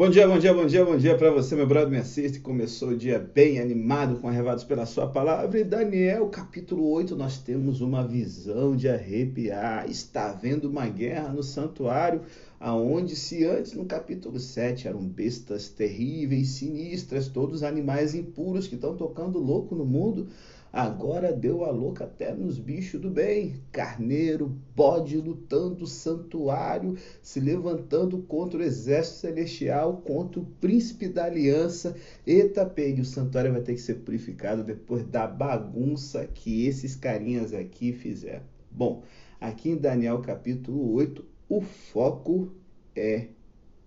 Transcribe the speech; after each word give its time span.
Bom 0.00 0.08
dia, 0.08 0.26
bom 0.26 0.38
dia, 0.38 0.54
bom 0.54 0.64
dia, 0.64 0.82
bom 0.82 0.96
dia 0.96 1.14
para 1.14 1.30
você, 1.30 1.54
meu 1.54 1.66
brother, 1.66 1.90
me 1.90 1.98
assiste. 1.98 2.40
Começou 2.40 2.88
o 2.88 2.96
dia 2.96 3.18
bem 3.18 3.60
animado, 3.60 4.18
com 4.18 4.28
arrevados 4.28 4.64
pela 4.64 4.86
sua 4.86 5.06
palavra. 5.06 5.60
E 5.60 5.62
Daniel, 5.62 6.26
capítulo 6.30 6.90
8, 6.90 7.14
nós 7.14 7.36
temos 7.36 7.82
uma 7.82 8.02
visão 8.02 8.74
de 8.74 8.88
arrepiar. 8.88 9.90
Está 9.90 10.30
havendo 10.30 10.70
uma 10.70 10.86
guerra 10.86 11.28
no 11.28 11.42
santuário, 11.42 12.22
aonde 12.58 13.14
se 13.14 13.44
antes 13.44 13.74
no 13.74 13.84
capítulo 13.84 14.40
7 14.40 14.88
eram 14.88 15.06
bestas 15.06 15.68
terríveis, 15.68 16.48
sinistras, 16.48 17.28
todos 17.28 17.62
animais 17.62 18.14
impuros 18.14 18.66
que 18.66 18.76
estão 18.76 18.96
tocando 18.96 19.38
louco 19.38 19.74
no 19.74 19.84
mundo, 19.84 20.28
Agora 20.72 21.32
deu 21.32 21.64
a 21.64 21.70
louca 21.70 22.04
até 22.04 22.32
nos 22.32 22.56
bichos 22.56 23.00
do 23.00 23.10
bem. 23.10 23.56
Carneiro, 23.72 24.56
bode 24.74 25.16
lutando, 25.16 25.84
santuário, 25.84 26.96
se 27.20 27.40
levantando 27.40 28.18
contra 28.22 28.60
o 28.60 28.62
exército 28.62 29.18
celestial, 29.18 29.96
contra 29.96 30.40
o 30.40 30.46
príncipe 30.60 31.08
da 31.08 31.24
aliança. 31.24 31.96
Eita, 32.24 32.64
pegue, 32.64 33.00
o 33.00 33.04
santuário 33.04 33.52
vai 33.52 33.62
ter 33.62 33.74
que 33.74 33.80
ser 33.80 33.94
purificado 33.96 34.62
depois 34.62 35.04
da 35.04 35.26
bagunça 35.26 36.24
que 36.26 36.64
esses 36.66 36.94
carinhas 36.94 37.52
aqui 37.52 37.92
fizeram. 37.92 38.44
Bom, 38.70 39.02
aqui 39.40 39.70
em 39.70 39.76
Daniel 39.76 40.20
capítulo 40.20 40.92
8, 40.92 41.24
o 41.48 41.60
foco 41.60 42.52
é 42.94 43.26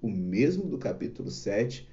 o 0.01 0.09
mesmo 0.09 0.65
do 0.65 0.77
capítulo 0.77 1.31
7 1.31 1.87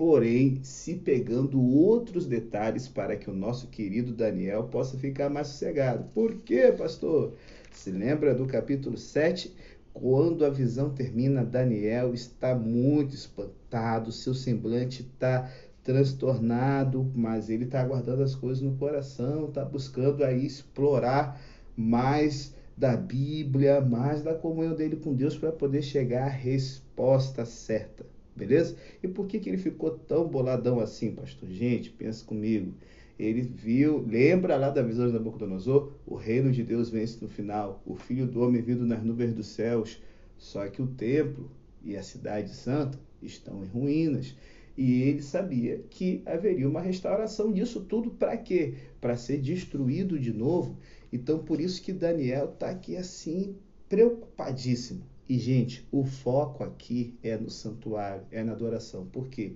porém 0.00 0.60
se 0.62 0.94
pegando 0.94 1.60
outros 1.60 2.24
detalhes 2.24 2.88
para 2.88 3.16
que 3.16 3.28
o 3.28 3.34
nosso 3.34 3.66
querido 3.66 4.14
Daniel 4.14 4.62
possa 4.64 4.96
ficar 4.96 5.28
mais 5.28 5.48
sossegado. 5.48 6.04
Por 6.14 6.36
quê, 6.36 6.72
pastor? 6.72 7.34
Se 7.70 7.90
lembra 7.90 8.34
do 8.34 8.46
capítulo 8.46 8.96
7? 8.96 9.54
Quando 9.92 10.46
a 10.46 10.48
visão 10.48 10.88
termina, 10.88 11.44
Daniel 11.44 12.14
está 12.14 12.54
muito 12.54 13.14
espantado, 13.14 14.10
seu 14.10 14.32
semblante 14.32 15.02
está 15.02 15.52
transtornado, 15.84 17.12
mas 17.14 17.50
ele 17.50 17.64
está 17.64 17.84
guardando 17.84 18.22
as 18.22 18.34
coisas 18.34 18.62
no 18.62 18.76
coração, 18.76 19.48
está 19.48 19.66
buscando 19.66 20.24
aí 20.24 20.46
explorar 20.46 21.38
mais 21.76 22.54
da 22.74 22.96
Bíblia, 22.96 23.82
mais 23.82 24.22
da 24.22 24.32
comunhão 24.32 24.74
dele 24.74 24.96
com 24.96 25.12
Deus 25.12 25.36
para 25.36 25.52
poder 25.52 25.82
chegar 25.82 26.24
à 26.24 26.30
resposta 26.30 27.44
certa. 27.44 28.06
Beleza? 28.40 28.74
E 29.02 29.06
por 29.06 29.26
que, 29.26 29.38
que 29.38 29.50
ele 29.50 29.58
ficou 29.58 29.90
tão 29.90 30.26
boladão 30.26 30.80
assim, 30.80 31.12
pastor? 31.12 31.50
Gente, 31.50 31.90
pensa 31.90 32.24
comigo. 32.24 32.72
Ele 33.18 33.42
viu, 33.42 33.98
lembra 33.98 34.56
lá 34.56 34.70
da 34.70 34.80
visão 34.80 35.06
de 35.06 35.12
Nabucodonosor? 35.12 35.92
O 36.06 36.14
reino 36.14 36.50
de 36.50 36.62
Deus 36.62 36.88
vence 36.88 37.18
no 37.20 37.28
final. 37.28 37.82
O 37.84 37.96
filho 37.96 38.26
do 38.26 38.40
homem 38.40 38.62
vindo 38.62 38.86
nas 38.86 39.02
nuvens 39.04 39.34
dos 39.34 39.48
céus. 39.48 40.00
Só 40.38 40.66
que 40.68 40.80
o 40.80 40.86
templo 40.86 41.50
e 41.84 41.98
a 41.98 42.02
cidade 42.02 42.48
santa 42.54 42.98
estão 43.20 43.62
em 43.62 43.66
ruínas. 43.66 44.34
E 44.74 45.02
ele 45.02 45.20
sabia 45.20 45.84
que 45.90 46.22
haveria 46.24 46.66
uma 46.66 46.80
restauração 46.80 47.52
disso 47.52 47.82
tudo 47.82 48.10
para 48.10 48.38
quê? 48.38 48.72
Para 49.02 49.18
ser 49.18 49.36
destruído 49.36 50.18
de 50.18 50.32
novo. 50.32 50.78
Então, 51.12 51.40
por 51.40 51.60
isso 51.60 51.82
que 51.82 51.92
Daniel 51.92 52.46
está 52.46 52.70
aqui 52.70 52.96
assim, 52.96 53.54
preocupadíssimo. 53.86 55.02
E, 55.30 55.38
gente, 55.38 55.86
o 55.92 56.04
foco 56.04 56.64
aqui 56.64 57.16
é 57.22 57.36
no 57.36 57.48
santuário, 57.48 58.26
é 58.32 58.42
na 58.42 58.50
adoração. 58.50 59.06
Por 59.06 59.28
quê? 59.28 59.52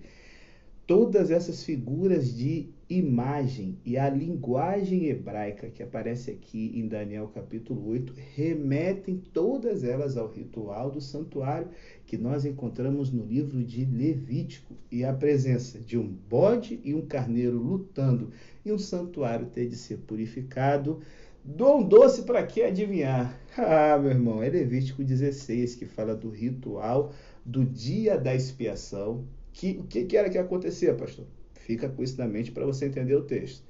Todas 0.87 1.33
essas 1.33 1.65
figuras 1.65 2.33
de 2.33 2.69
imagem 2.89 3.77
e 3.85 3.99
a 3.99 4.09
linguagem 4.09 5.07
hebraica 5.07 5.69
que 5.69 5.83
aparece 5.83 6.31
aqui 6.31 6.71
em 6.79 6.87
Daniel 6.87 7.27
capítulo 7.35 7.89
8 7.89 8.15
remetem 8.37 9.21
todas 9.33 9.83
elas 9.83 10.17
ao 10.17 10.29
ritual 10.29 10.93
do 10.93 11.01
santuário 11.01 11.71
que 12.07 12.17
nós 12.17 12.45
encontramos 12.45 13.11
no 13.11 13.25
livro 13.25 13.65
de 13.65 13.85
Levítico 13.85 14.77
e 14.93 15.03
a 15.03 15.13
presença 15.13 15.81
de 15.81 15.99
um 15.99 16.07
bode 16.07 16.79
e 16.85 16.95
um 16.95 17.05
carneiro 17.05 17.59
lutando 17.59 18.31
e 18.65 18.71
um 18.71 18.79
santuário 18.79 19.47
ter 19.47 19.67
de 19.67 19.77
ser 19.77 19.97
purificado 20.07 21.01
Dom 21.47 21.83
doce 21.83 22.23
para 22.23 22.43
que 22.47 22.63
adivinhar? 22.63 23.39
Ah, 23.57 23.97
meu 23.99 24.11
irmão, 24.11 24.43
é 24.43 24.49
Levítico 24.49 25.05
16 25.05 25.77
que 25.77 25.87
fala 25.87 26.13
do 26.17 26.29
ritual 26.29 27.13
do 27.45 27.65
dia 27.65 28.19
da 28.19 28.35
expiação. 28.35 29.25
Que, 29.53 29.79
o 29.79 29.85
que, 29.85 30.07
que 30.07 30.17
era 30.17 30.29
que 30.29 30.39
acontecia, 30.39 30.93
pastor? 30.95 31.27
Fica 31.53 31.89
com 31.89 32.03
isso 32.03 32.19
na 32.19 32.27
mente 32.27 32.51
para 32.51 32.67
você 32.67 32.87
entender 32.87 33.15
o 33.15 33.23
texto. 33.23 33.63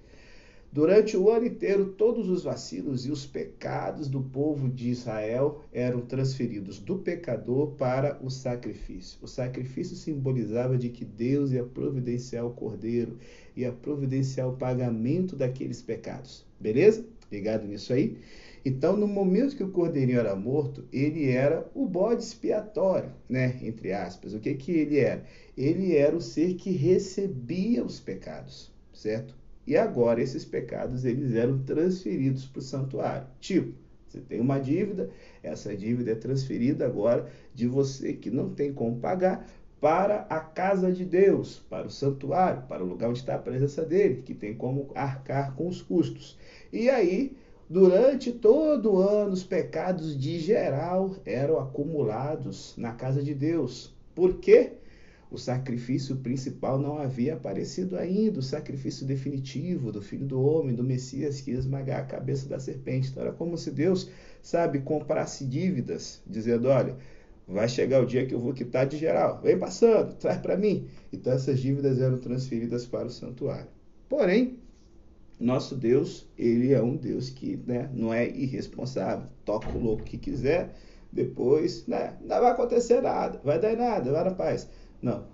Durante 0.72 1.16
o 1.16 1.30
ano 1.30 1.46
inteiro, 1.46 1.92
todos 1.92 2.28
os 2.28 2.42
vacilos 2.44 3.06
e 3.06 3.10
os 3.10 3.26
pecados 3.26 4.08
do 4.08 4.22
povo 4.22 4.68
de 4.68 4.88
Israel 4.88 5.60
eram 5.72 6.00
transferidos 6.00 6.78
do 6.78 6.98
pecador 6.98 7.72
para 7.72 8.18
o 8.22 8.30
sacrifício. 8.30 9.18
O 9.22 9.28
sacrifício 9.28 9.94
simbolizava 9.94 10.78
de 10.78 10.88
que 10.88 11.04
Deus 11.04 11.52
ia 11.52 11.62
providenciar 11.62 12.46
o 12.46 12.54
cordeiro, 12.54 13.18
ia 13.56 13.70
providenciar 13.70 14.48
o 14.48 14.56
pagamento 14.56 15.36
daqueles 15.36 15.82
pecados. 15.82 16.44
Beleza? 16.58 17.04
Ligado 17.30 17.66
nisso 17.66 17.92
aí? 17.92 18.18
Então, 18.64 18.96
no 18.96 19.06
momento 19.06 19.56
que 19.56 19.62
o 19.62 19.70
cordeirinho 19.70 20.18
era 20.18 20.34
morto, 20.34 20.84
ele 20.90 21.28
era 21.28 21.70
o 21.74 21.86
bode 21.86 22.22
expiatório, 22.22 23.10
né? 23.28 23.58
Entre 23.62 23.92
aspas. 23.92 24.32
O 24.32 24.40
que 24.40 24.54
que 24.54 24.72
ele 24.72 24.98
era? 24.98 25.24
Ele 25.56 25.94
era 25.94 26.16
o 26.16 26.20
ser 26.20 26.54
que 26.54 26.70
recebia 26.70 27.84
os 27.84 28.00
pecados, 28.00 28.72
certo? 28.92 29.36
E 29.66 29.76
agora 29.76 30.22
esses 30.22 30.44
pecados 30.44 31.04
eles 31.04 31.34
eram 31.34 31.58
transferidos 31.64 32.46
para 32.46 32.58
o 32.58 32.62
santuário. 32.62 33.26
Tipo, 33.38 33.74
você 34.08 34.20
tem 34.20 34.40
uma 34.40 34.58
dívida, 34.58 35.10
essa 35.42 35.76
dívida 35.76 36.12
é 36.12 36.14
transferida 36.14 36.86
agora 36.86 37.28
de 37.54 37.66
você 37.66 38.12
que 38.12 38.30
não 38.30 38.54
tem 38.54 38.72
como 38.72 39.00
pagar 39.00 39.46
para 39.84 40.26
a 40.30 40.40
casa 40.40 40.90
de 40.90 41.04
Deus, 41.04 41.62
para 41.68 41.86
o 41.86 41.90
santuário, 41.90 42.62
para 42.66 42.82
o 42.82 42.86
lugar 42.86 43.10
onde 43.10 43.18
está 43.18 43.34
a 43.34 43.38
presença 43.38 43.84
dele, 43.84 44.22
que 44.24 44.32
tem 44.32 44.54
como 44.54 44.90
arcar 44.94 45.54
com 45.54 45.68
os 45.68 45.82
custos. 45.82 46.38
E 46.72 46.88
aí, 46.88 47.36
durante 47.68 48.32
todo 48.32 48.94
o 48.94 48.98
ano, 48.98 49.32
os 49.32 49.44
pecados 49.44 50.18
de 50.18 50.38
geral 50.38 51.14
eram 51.26 51.58
acumulados 51.60 52.72
na 52.78 52.92
casa 52.92 53.22
de 53.22 53.34
Deus. 53.34 53.94
Por 54.14 54.38
quê? 54.38 54.72
O 55.30 55.36
sacrifício 55.36 56.16
principal 56.16 56.78
não 56.78 56.96
havia 56.96 57.34
aparecido 57.34 57.98
ainda, 57.98 58.38
o 58.38 58.42
sacrifício 58.42 59.04
definitivo 59.04 59.92
do 59.92 60.00
Filho 60.00 60.24
do 60.24 60.40
Homem, 60.40 60.74
do 60.74 60.82
Messias 60.82 61.42
que 61.42 61.50
ia 61.50 61.58
esmagar 61.58 62.00
a 62.00 62.06
cabeça 62.06 62.48
da 62.48 62.58
serpente. 62.58 63.10
Então 63.10 63.22
era 63.22 63.32
como 63.32 63.58
se 63.58 63.70
Deus, 63.70 64.08
sabe, 64.40 64.78
comprasse 64.78 65.44
dívidas, 65.44 66.22
dizendo: 66.26 66.68
olha, 66.68 66.96
vai 67.46 67.68
chegar 67.68 68.02
o 68.02 68.06
dia 68.06 68.26
que 68.26 68.34
eu 68.34 68.40
vou 68.40 68.54
quitar 68.54 68.86
de 68.86 68.96
geral, 68.96 69.40
vem 69.42 69.58
passando, 69.58 70.14
traz 70.14 70.38
para 70.38 70.56
mim. 70.56 70.88
Então 71.12 71.32
essas 71.32 71.60
dívidas 71.60 72.00
eram 72.00 72.18
transferidas 72.18 72.86
para 72.86 73.06
o 73.06 73.10
santuário. 73.10 73.68
Porém, 74.08 74.58
nosso 75.38 75.74
Deus, 75.74 76.26
ele 76.38 76.72
é 76.72 76.82
um 76.82 76.96
Deus 76.96 77.28
que 77.28 77.56
né, 77.66 77.90
não 77.92 78.12
é 78.12 78.28
irresponsável, 78.28 79.26
toca 79.44 79.68
o 79.68 79.82
louco 79.82 80.04
que 80.04 80.16
quiser, 80.16 80.74
depois 81.12 81.86
né, 81.86 82.16
não 82.20 82.40
vai 82.40 82.50
acontecer 82.50 83.00
nada, 83.00 83.40
vai 83.44 83.58
dar 83.58 83.76
nada, 83.76 84.10
vai 84.10 84.24
na 84.24 84.30
paz. 84.30 84.68
Não. 85.02 85.26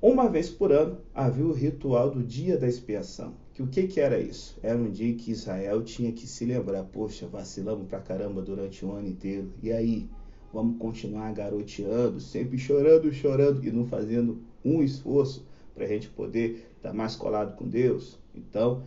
Uma 0.00 0.30
vez 0.30 0.48
por 0.48 0.72
ano 0.72 0.98
havia 1.14 1.44
o 1.44 1.52
ritual 1.52 2.10
do 2.10 2.22
dia 2.22 2.56
da 2.56 2.66
expiação. 2.66 3.34
Que 3.52 3.62
o 3.62 3.66
que, 3.66 3.86
que 3.86 4.00
era 4.00 4.18
isso? 4.18 4.58
Era 4.62 4.78
um 4.78 4.90
dia 4.90 5.14
que 5.14 5.30
Israel 5.30 5.82
tinha 5.82 6.10
que 6.10 6.26
se 6.26 6.46
lembrar, 6.46 6.84
poxa, 6.84 7.26
vacilamos 7.26 7.86
pra 7.86 8.00
caramba 8.00 8.40
durante 8.40 8.82
o 8.82 8.92
ano 8.92 9.08
inteiro. 9.08 9.52
E 9.62 9.70
aí, 9.70 10.08
vamos 10.52 10.78
continuar 10.78 11.32
garoteando, 11.32 12.20
sempre 12.20 12.58
chorando, 12.58 13.12
chorando 13.12 13.64
e 13.64 13.70
não 13.70 13.86
fazendo 13.86 14.42
um 14.64 14.82
esforço 14.82 15.46
para 15.74 15.84
a 15.84 15.88
gente 15.88 16.08
poder 16.08 16.70
estar 16.76 16.90
tá 16.90 16.94
mais 16.94 17.16
colado 17.16 17.56
com 17.56 17.68
Deus? 17.68 18.18
Então, 18.34 18.82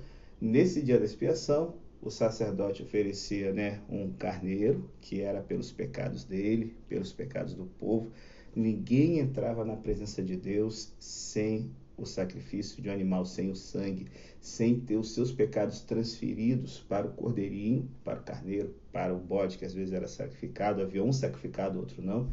Nesse 0.46 0.82
dia 0.82 1.00
da 1.00 1.06
expiação, 1.06 1.74
o 2.02 2.10
sacerdote 2.10 2.84
oferecia 2.84 3.54
né, 3.54 3.80
um 3.90 4.12
carneiro, 4.12 4.90
que 5.00 5.22
era 5.22 5.42
pelos 5.42 5.72
pecados 5.72 6.26
dele, 6.26 6.76
pelos 6.90 7.14
pecados 7.14 7.54
do 7.54 7.64
povo. 7.64 8.12
Ninguém 8.54 9.20
entrava 9.20 9.64
na 9.64 9.78
presença 9.78 10.22
de 10.22 10.36
Deus 10.36 10.92
sem 11.00 11.72
o 11.98 12.06
sacrifício 12.06 12.82
de 12.82 12.90
um 12.90 12.94
animal, 12.94 13.26
sem 13.26 13.50
o 13.50 13.56
sangue, 13.56 14.08
sem 14.40 14.80
ter 14.80 14.96
os 14.96 15.14
seus 15.14 15.32
pecados 15.32 15.82
transferidos 15.82 16.80
para 16.88 17.08
o 17.08 17.12
cordeirinho, 17.12 17.90
para 18.04 18.20
o 18.20 18.24
carneiro, 18.24 18.74
para 18.92 19.14
o 19.14 19.20
bode, 19.20 19.58
que 19.58 19.66
às 19.66 19.74
vezes 19.74 19.94
era 19.94 20.08
sacrificado, 20.08 20.82
havia 20.82 21.04
um 21.04 21.14
sacrificado, 21.14 21.80
outro 21.80 22.02
não, 22.02 22.30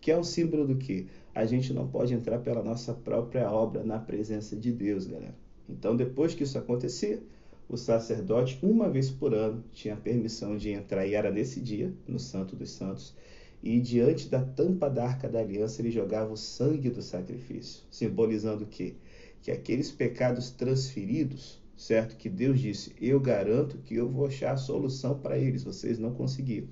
que 0.00 0.10
é 0.10 0.18
um 0.18 0.24
símbolo 0.24 0.66
do 0.66 0.76
que? 0.76 1.06
A 1.34 1.44
gente 1.44 1.72
não 1.72 1.86
pode 1.86 2.12
entrar 2.12 2.38
pela 2.40 2.62
nossa 2.62 2.92
própria 2.92 3.50
obra 3.50 3.84
na 3.84 3.98
presença 3.98 4.56
de 4.56 4.72
Deus, 4.72 5.06
galera. 5.06 5.34
Então, 5.68 5.96
depois 5.96 6.34
que 6.34 6.42
isso 6.42 6.58
acontecia, 6.58 7.22
o 7.68 7.76
sacerdote, 7.76 8.58
uma 8.62 8.90
vez 8.90 9.10
por 9.10 9.32
ano, 9.32 9.64
tinha 9.72 9.96
permissão 9.96 10.56
de 10.56 10.70
entrar, 10.70 11.06
e 11.06 11.14
era 11.14 11.30
nesse 11.30 11.60
dia, 11.60 11.92
no 12.06 12.18
Santo 12.18 12.56
dos 12.56 12.70
Santos, 12.70 13.14
e 13.62 13.80
diante 13.80 14.28
da 14.28 14.42
tampa 14.42 14.90
da 14.90 15.04
arca 15.04 15.28
da 15.28 15.38
aliança 15.38 15.80
ele 15.80 15.90
jogava 15.90 16.32
o 16.32 16.36
sangue 16.36 16.90
do 16.90 17.00
sacrifício, 17.00 17.82
simbolizando 17.90 18.64
o 18.64 18.66
quê? 18.66 18.94
Que 19.40 19.50
aqueles 19.50 19.90
pecados 19.90 20.50
transferidos, 20.50 21.62
certo? 21.76 22.16
Que 22.16 22.28
Deus 22.28 22.60
disse, 22.60 22.92
eu 23.00 23.20
garanto 23.20 23.78
que 23.78 23.94
eu 23.94 24.08
vou 24.08 24.26
achar 24.26 24.52
a 24.52 24.56
solução 24.56 25.18
para 25.18 25.38
eles, 25.38 25.62
vocês 25.62 25.98
não 25.98 26.12
conseguiram. 26.12 26.68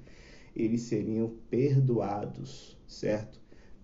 Eles 0.55 0.83
seriam 0.83 1.33
perdoados, 1.49 2.77
certo? 2.87 3.41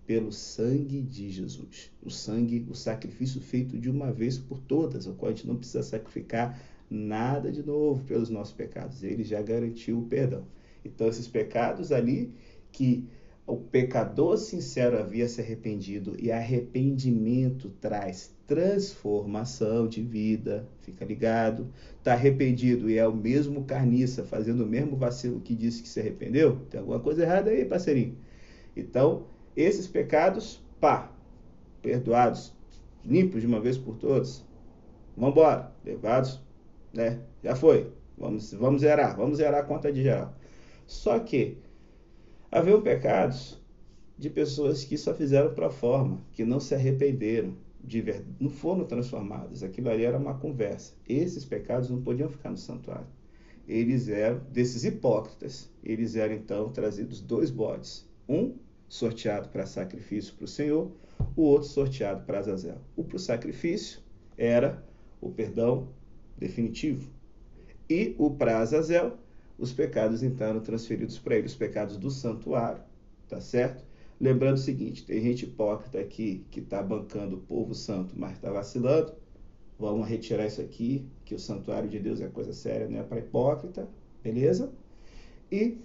pelo 0.07 0.31
sangue 0.31 1.01
de 1.01 1.29
Jesus. 1.29 1.91
O 2.01 2.09
sangue, 2.09 2.65
o 2.69 2.73
sacrifício 2.73 3.41
feito 3.41 3.77
de 3.77 3.89
uma 3.89 4.09
vez 4.09 4.37
por 4.37 4.57
todas, 4.57 5.05
o 5.05 5.13
qual 5.13 5.29
a 5.29 5.35
gente 5.35 5.45
não 5.45 5.57
precisa 5.57 5.83
sacrificar 5.83 6.57
nada 6.89 7.51
de 7.51 7.61
novo 7.61 8.05
pelos 8.05 8.29
nossos 8.29 8.53
pecados. 8.53 9.03
Ele 9.03 9.25
já 9.25 9.41
garantiu 9.41 9.99
o 9.99 10.05
perdão. 10.05 10.47
Então, 10.85 11.09
esses 11.09 11.27
pecados 11.27 11.91
ali 11.91 12.33
que 12.71 13.07
o 13.47 13.55
pecador 13.55 14.37
sincero 14.37 14.99
havia 14.99 15.25
se 15.27 15.39
arrependido 15.39 16.17
e 16.19 16.29
arrependimento 16.29 17.69
traz 17.79 18.35
transformação 18.45 19.87
de 19.87 20.01
vida. 20.01 20.67
Fica 20.81 21.05
ligado. 21.05 21.71
Está 21.97 22.11
arrependido 22.11 22.89
e 22.89 22.97
é 22.97 23.07
o 23.07 23.15
mesmo 23.15 23.63
carniça 23.63 24.25
fazendo 24.25 24.65
o 24.65 24.67
mesmo 24.67 24.97
vacilo 24.97 25.39
que 25.39 25.55
disse 25.55 25.81
que 25.81 25.87
se 25.87 26.01
arrependeu? 26.01 26.57
Tem 26.69 26.79
alguma 26.79 26.99
coisa 26.99 27.23
errada 27.23 27.49
aí, 27.49 27.63
parceirinho. 27.63 28.17
Então, 28.75 29.25
esses 29.55 29.87
pecados, 29.87 30.61
pá, 30.81 31.09
perdoados, 31.81 32.53
limpos 33.05 33.39
de 33.39 33.47
uma 33.47 33.61
vez 33.61 33.77
por 33.77 33.95
todas. 33.95 34.45
Vamos 35.15 35.31
embora, 35.31 35.71
levados, 35.85 36.41
né? 36.93 37.21
Já 37.41 37.55
foi. 37.55 37.91
Vamos, 38.17 38.51
vamos 38.53 38.81
zerar, 38.81 39.15
vamos 39.15 39.37
zerar 39.37 39.61
a 39.61 39.63
conta 39.63 39.91
de 39.91 40.03
geral. 40.03 40.35
Só 40.85 41.17
que 41.19 41.57
havia 42.51 42.79
pecados 42.81 43.59
de 44.17 44.29
pessoas 44.29 44.83
que 44.83 44.97
só 44.97 45.13
fizeram 45.13 45.53
para 45.53 45.69
forma, 45.69 46.21
que 46.33 46.43
não 46.43 46.59
se 46.59 46.73
arrependeram, 46.73 47.55
de 47.83 48.01
ver... 48.01 48.25
não 48.39 48.49
foram 48.49 48.85
transformadas. 48.85 49.63
Aquilo 49.63 49.89
ali 49.89 50.03
era 50.03 50.17
uma 50.17 50.33
conversa. 50.33 50.93
Esses 51.07 51.45
pecados 51.45 51.89
não 51.89 52.01
podiam 52.01 52.29
ficar 52.29 52.49
no 52.49 52.57
santuário. 52.57 53.07
Eles 53.67 54.07
eram, 54.07 54.41
desses 54.51 54.85
hipócritas, 54.85 55.69
eles 55.83 56.15
eram 56.15 56.33
então 56.33 56.69
trazidos 56.71 57.21
dois 57.21 57.51
bodes. 57.51 58.07
Um 58.27 58.55
sorteado 58.87 59.49
para 59.49 59.65
sacrifício 59.65 60.33
para 60.35 60.45
o 60.45 60.47
Senhor, 60.47 60.91
o 61.35 61.41
outro 61.43 61.67
sorteado 61.67 62.25
para 62.25 62.39
Azazel. 62.39 62.77
O 62.95 63.03
para 63.03 63.17
o 63.17 63.19
sacrifício 63.19 63.99
era 64.37 64.83
o 65.19 65.29
perdão 65.29 65.89
definitivo. 66.37 67.11
E 67.89 68.15
o 68.17 68.31
para 68.31 68.59
Azazel, 68.59 69.17
os 69.57 69.73
pecados 69.73 70.23
então 70.23 70.47
eram 70.47 70.59
transferidos 70.59 71.17
para 71.17 71.35
ele, 71.35 71.47
os 71.47 71.55
pecados 71.55 71.97
do 71.97 72.11
santuário, 72.11 72.81
tá 73.27 73.41
certo? 73.41 73.83
Lembrando 74.19 74.55
o 74.55 74.59
seguinte, 74.59 75.05
tem 75.05 75.21
gente 75.21 75.45
hipócrita 75.45 75.99
aqui 75.99 76.43
que 76.49 76.59
está 76.59 76.81
bancando 76.81 77.35
o 77.37 77.41
povo 77.41 77.75
santo, 77.75 78.15
mas 78.17 78.33
está 78.33 78.51
vacilando. 78.51 79.13
Vamos 79.79 80.07
retirar 80.07 80.47
isso 80.47 80.59
aqui, 80.59 81.05
que 81.23 81.35
o 81.35 81.39
santuário 81.39 81.87
de 81.87 81.99
Deus 81.99 82.19
é 82.19 82.27
coisa 82.27 82.51
séria, 82.51 82.87
não 82.87 82.99
é 82.99 83.03
para 83.03 83.19
hipócrita, 83.19 83.87
beleza? 84.23 84.71
E 85.51 85.77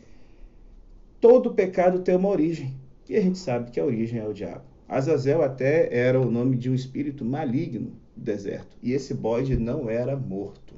todo 1.21 1.53
pecado 1.53 2.01
tem 2.01 2.17
uma 2.17 2.31
origem. 2.31 2.75
E 3.07 3.17
a 3.17 3.21
gente 3.21 3.39
sabe 3.39 3.71
que 3.71 3.79
a 3.79 3.85
origem 3.85 4.19
é 4.19 4.27
o 4.27 4.33
diabo. 4.33 4.65
Azazel 4.89 5.43
até 5.43 5.95
era 5.95 6.19
o 6.19 6.31
nome 6.31 6.57
de 6.57 6.71
um 6.71 6.75
espírito 6.75 7.25
maligno 7.25 7.93
do 8.17 8.23
deserto. 8.23 8.77
E 8.83 8.93
esse 8.93 9.13
bode 9.13 9.57
não 9.57 9.91
era 9.91 10.17
morto 10.17 10.75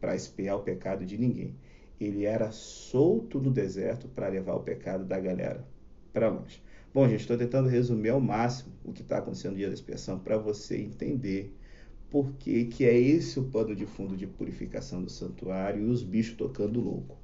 para 0.00 0.16
espiar 0.16 0.56
o 0.56 0.62
pecado 0.62 1.04
de 1.04 1.16
ninguém. 1.16 1.54
Ele 2.00 2.24
era 2.24 2.50
solto 2.50 3.38
no 3.38 3.50
deserto 3.50 4.08
para 4.08 4.28
levar 4.28 4.54
o 4.54 4.60
pecado 4.60 5.04
da 5.04 5.20
galera 5.20 5.64
para 6.12 6.28
longe. 6.28 6.62
Bom, 6.92 7.08
gente, 7.08 7.20
estou 7.20 7.36
tentando 7.36 7.68
resumir 7.68 8.08
ao 8.08 8.20
máximo 8.20 8.72
o 8.84 8.92
que 8.92 9.02
está 9.02 9.18
acontecendo 9.18 9.52
no 9.52 9.58
dia 9.58 9.68
da 9.68 9.74
expiação 9.74 10.18
para 10.18 10.38
você 10.38 10.78
entender 10.78 11.54
por 12.10 12.32
que, 12.32 12.64
que 12.64 12.84
é 12.84 12.98
esse 12.98 13.38
o 13.38 13.44
pano 13.44 13.76
de 13.76 13.86
fundo 13.86 14.16
de 14.16 14.26
purificação 14.26 15.02
do 15.02 15.10
santuário 15.10 15.86
e 15.86 15.88
os 15.88 16.02
bichos 16.02 16.36
tocando 16.36 16.80
louco. 16.80 17.16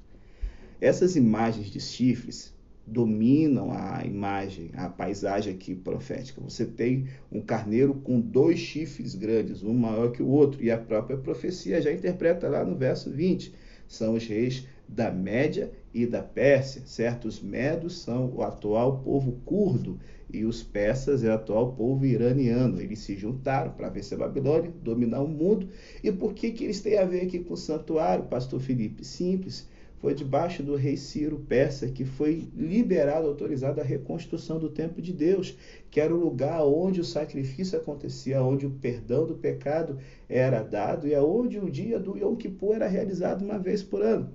Essas 0.79 1.15
imagens 1.15 1.67
de 1.67 1.79
chifres 1.81 2.55
dominam 2.85 3.71
a 3.71 4.05
imagem, 4.05 4.71
a 4.73 4.87
paisagem 4.87 5.53
aqui 5.53 5.75
profética. 5.75 6.39
Você 6.39 6.65
tem 6.65 7.07
um 7.29 7.41
carneiro 7.41 7.95
com 7.95 8.21
dois 8.21 8.59
chifres 8.59 9.13
grandes, 9.13 9.61
um 9.61 9.73
maior 9.73 10.13
que 10.13 10.23
o 10.23 10.27
outro, 10.27 10.63
e 10.63 10.71
a 10.71 10.77
própria 10.77 11.17
profecia 11.17 11.81
já 11.81 11.91
interpreta 11.91 12.47
lá 12.47 12.63
no 12.63 12.77
verso 12.77 13.11
20. 13.11 13.53
São 13.87 14.15
os 14.15 14.25
reis 14.27 14.65
da 14.87 15.11
Média 15.11 15.71
e 15.93 16.05
da 16.05 16.21
Pérsia, 16.21 16.81
certo? 16.85 17.27
Os 17.27 17.41
medos 17.41 17.99
são 17.99 18.33
o 18.33 18.41
atual 18.41 18.99
povo 18.99 19.33
curdo 19.45 19.99
e 20.31 20.45
os 20.45 20.61
persas 20.63 21.23
é 21.23 21.29
o 21.29 21.33
atual 21.33 21.73
povo 21.73 22.05
iraniano. 22.05 22.81
Eles 22.81 22.99
se 22.99 23.15
juntaram 23.15 23.71
para 23.71 23.89
vencer 23.89 24.17
a 24.17 24.27
Babilônia, 24.27 24.71
dominar 24.83 25.21
o 25.21 25.27
mundo. 25.27 25.69
E 26.03 26.11
por 26.11 26.33
que, 26.33 26.51
que 26.51 26.63
eles 26.63 26.81
têm 26.81 26.97
a 26.97 27.05
ver 27.05 27.21
aqui 27.21 27.39
com 27.39 27.53
o 27.53 27.57
santuário, 27.57 28.25
pastor 28.25 28.59
Felipe? 28.59 29.05
Simples 29.05 29.67
foi 29.99 30.13
debaixo 30.13 30.61
do 30.61 30.75
rei 30.75 30.95
Ciro 30.95 31.39
Persa 31.47 31.87
que 31.87 32.05
foi 32.05 32.47
liberado, 32.55 33.27
autorizado 33.27 33.81
a 33.81 33.83
reconstrução 33.83 34.59
do 34.59 34.69
templo 34.69 35.01
de 35.01 35.11
Deus, 35.11 35.57
que 35.89 35.99
era 35.99 36.13
o 36.13 36.19
lugar 36.19 36.63
onde 36.63 37.01
o 37.01 37.05
sacrifício 37.05 37.77
acontecia, 37.77 38.41
onde 38.41 38.65
o 38.65 38.71
perdão 38.71 39.25
do 39.25 39.35
pecado 39.35 39.97
era 40.29 40.61
dado 40.61 41.07
e 41.07 41.15
aonde 41.15 41.59
o 41.59 41.69
dia 41.69 41.99
do 41.99 42.17
Yom 42.17 42.35
Kippur 42.35 42.75
era 42.75 42.87
realizado 42.87 43.43
uma 43.43 43.57
vez 43.57 43.81
por 43.81 44.01
ano. 44.01 44.29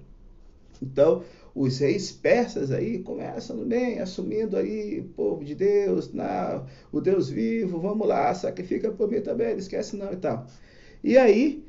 Então, 0.82 1.22
os 1.54 1.78
reis 1.78 2.10
persas 2.10 2.72
aí 2.72 2.98
começam 2.98 3.56
bem, 3.64 4.00
assumindo 4.00 4.56
aí 4.56 5.02
povo 5.14 5.44
de 5.44 5.54
Deus, 5.54 6.12
na, 6.12 6.64
o 6.90 7.00
Deus 7.00 7.30
vivo, 7.30 7.78
vamos 7.78 8.08
lá, 8.08 8.34
sacrifica 8.34 8.90
por 8.90 9.08
mim 9.08 9.20
também, 9.20 9.56
esquece 9.56 9.96
não 9.96 10.12
e 10.12 10.16
tal. 10.16 10.46
E 11.04 11.16
aí, 11.16 11.64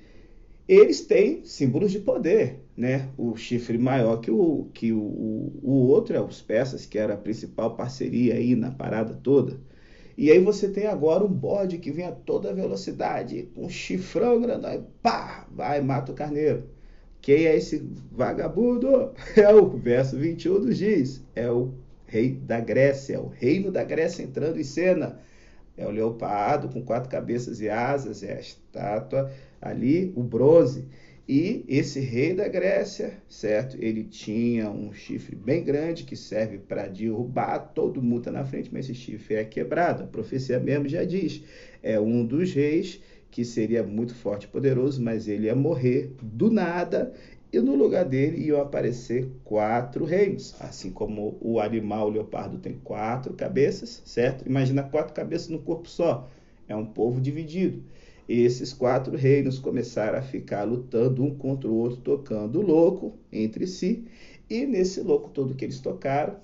eles 0.68 1.02
têm 1.02 1.44
símbolos 1.44 1.92
de 1.92 2.00
poder, 2.00 2.60
né? 2.76 3.10
O 3.18 3.36
chifre 3.36 3.78
maior 3.78 4.18
que 4.18 4.32
o, 4.32 4.70
que 4.74 4.94
o, 4.94 5.52
o 5.62 5.88
outro 5.90 6.16
é 6.16 6.22
os 6.22 6.42
persas, 6.42 6.86
que 6.86 6.98
era 6.98 7.16
a 7.16 7.18
principal 7.18 7.76
parceria 7.76 8.36
aí 8.36 8.56
na 8.56 8.72
parada 8.72 9.14
toda. 9.14 9.60
E 10.18 10.32
aí 10.32 10.40
você 10.40 10.70
tem 10.70 10.86
agora 10.86 11.24
um 11.24 11.28
bode 11.28 11.80
que 11.80 11.92
vem 11.92 12.06
a 12.06 12.12
toda 12.12 12.54
velocidade, 12.54 13.50
com 13.56 13.66
um 13.66 13.70
chifrão 13.70 14.40
grandão, 14.40 14.86
pá, 15.02 15.48
vai, 15.52 15.82
mata 15.82 16.12
o 16.12 16.16
carneiro. 16.16 16.64
Quem 17.20 17.46
é 17.46 17.56
esse 17.56 17.84
vagabundo? 18.12 19.12
É 19.36 19.54
o 19.54 19.70
verso 19.70 20.18
21 20.18 20.60
do 20.62 20.72
Giz, 20.72 21.22
é 21.36 21.50
o 21.50 21.74
rei 22.06 22.32
da 22.32 22.60
Grécia, 22.60 23.16
é 23.16 23.20
o 23.20 23.28
reino 23.28 23.72
da 23.72 23.84
Grécia 23.84 24.24
entrando 24.24 24.60
em 24.60 24.64
cena. 24.64 25.20
É 25.76 25.88
o 25.88 25.90
leopardo 25.90 26.70
com 26.70 26.84
quatro 26.84 27.10
cabeças 27.10 27.60
e 27.60 27.68
asas, 27.68 28.22
é 28.22 28.34
a 28.34 28.40
estátua 28.40 29.32
ali, 29.64 30.12
o 30.16 30.22
bronze. 30.22 30.86
E 31.28 31.64
esse 31.70 32.02
rei 32.02 32.34
da 32.34 32.50
Grécia, 32.50 33.14
certo? 33.30 33.78
Ele 33.80 34.04
tinha 34.04 34.70
um 34.70 34.92
chifre 34.92 35.38
bem 35.38 35.64
grande 35.64 36.04
que 36.04 36.18
serve 36.18 36.58
para 36.58 36.88
derrubar 36.88 37.60
todo 37.74 38.02
mundo 38.02 38.24
tá 38.24 38.32
na 38.32 38.44
frente, 38.44 38.70
mas 38.74 38.90
esse 38.90 38.96
chifre 38.96 39.36
é 39.36 39.46
quebrado. 39.46 40.04
A 40.04 40.08
profecia 40.08 40.60
mesmo 40.60 40.90
já 40.90 41.06
diz. 41.06 41.42
É 41.82 41.98
um 41.98 42.26
dos 42.26 42.54
reis 42.54 43.00
que 43.32 43.46
seria 43.46 43.84
muito 43.84 44.14
forte 44.14 44.44
e 44.44 44.50
poderoso, 44.50 45.02
mas 45.02 45.28
ele 45.28 45.46
ia 45.46 45.56
morrer 45.56 46.14
do 46.22 46.52
nada 46.52 47.14
e 47.54 47.60
no 47.62 47.74
lugar 47.74 48.04
dele 48.04 48.46
iam 48.46 48.60
aparecer 48.60 49.30
quatro 49.46 50.04
reinos. 50.04 50.54
Assim 50.60 50.92
como 50.92 51.38
o 51.40 51.58
animal 51.58 52.08
o 52.08 52.12
leopardo 52.12 52.58
tem 52.58 52.74
quatro 52.84 53.34
cabeças, 53.34 54.02
certo? 54.06 54.46
Imagina 54.46 54.84
quatro 54.84 55.14
cabeças 55.14 55.48
no 55.48 55.60
corpo 55.60 55.88
só. 55.88 56.30
É 56.68 56.76
um 56.76 56.86
povo 56.86 57.22
dividido 57.22 57.82
esses 58.28 58.74
quatro 58.74 59.16
reinos 59.16 59.60
começaram 59.60 60.18
a 60.18 60.22
ficar 60.22 60.64
lutando 60.64 61.24
um 61.24 61.36
contra 61.36 61.70
o 61.70 61.76
outro, 61.76 61.98
tocando 61.98 62.62
louco 62.62 63.18
entre 63.32 63.68
si. 63.68 64.06
E 64.50 64.66
nesse 64.66 65.02
louco 65.02 65.30
todo 65.30 65.56
que 65.56 65.66
eles 65.66 65.80
tocaram, 65.80 66.38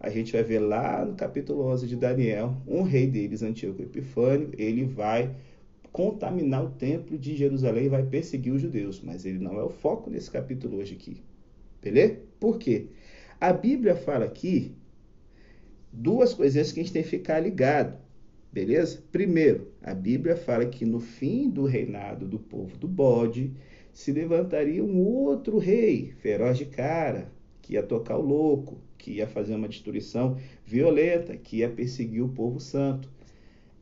a 0.00 0.10
gente 0.10 0.32
vai 0.32 0.42
ver 0.42 0.60
lá 0.60 1.04
no 1.04 1.14
capítulo 1.14 1.64
11 1.66 1.86
de 1.86 1.96
Daniel, 1.96 2.56
um 2.66 2.82
rei 2.82 3.06
deles, 3.06 3.42
Antíoco 3.42 3.82
Epifânio, 3.82 4.52
ele 4.56 4.84
vai 4.84 5.34
contaminar 5.92 6.64
o 6.64 6.70
templo 6.70 7.18
de 7.18 7.36
Jerusalém 7.36 7.86
e 7.86 7.88
vai 7.88 8.04
perseguir 8.04 8.52
os 8.52 8.62
judeus. 8.62 9.00
Mas 9.02 9.24
ele 9.24 9.38
não 9.38 9.58
é 9.58 9.64
o 9.64 9.70
foco 9.70 10.08
nesse 10.08 10.30
capítulo 10.30 10.78
hoje 10.78 10.94
aqui. 10.94 11.20
Beleza? 11.82 12.18
Por 12.38 12.58
quê? 12.58 12.86
A 13.40 13.52
Bíblia 13.52 13.96
fala 13.96 14.24
aqui 14.24 14.74
duas 15.92 16.34
coisinhas 16.34 16.70
que 16.70 16.80
a 16.80 16.82
gente 16.82 16.92
tem 16.92 17.02
que 17.02 17.08
ficar 17.08 17.40
ligado. 17.40 17.96
Beleza? 18.50 19.02
Primeiro, 19.12 19.68
a 19.82 19.92
Bíblia 19.94 20.34
fala 20.34 20.66
que 20.66 20.86
no 20.86 21.00
fim 21.00 21.50
do 21.50 21.64
reinado 21.64 22.26
do 22.26 22.38
povo 22.38 22.76
do 22.78 22.88
bode 22.88 23.52
se 23.92 24.10
levantaria 24.10 24.82
um 24.82 24.98
outro 24.98 25.58
rei, 25.58 26.12
feroz 26.20 26.56
de 26.56 26.64
cara, 26.64 27.30
que 27.60 27.74
ia 27.74 27.82
tocar 27.82 28.16
o 28.16 28.22
louco, 28.22 28.80
que 28.96 29.12
ia 29.12 29.26
fazer 29.26 29.54
uma 29.54 29.68
destruição 29.68 30.38
violenta, 30.64 31.36
que 31.36 31.58
ia 31.58 31.68
perseguir 31.68 32.22
o 32.22 32.28
povo 32.28 32.58
santo. 32.58 33.10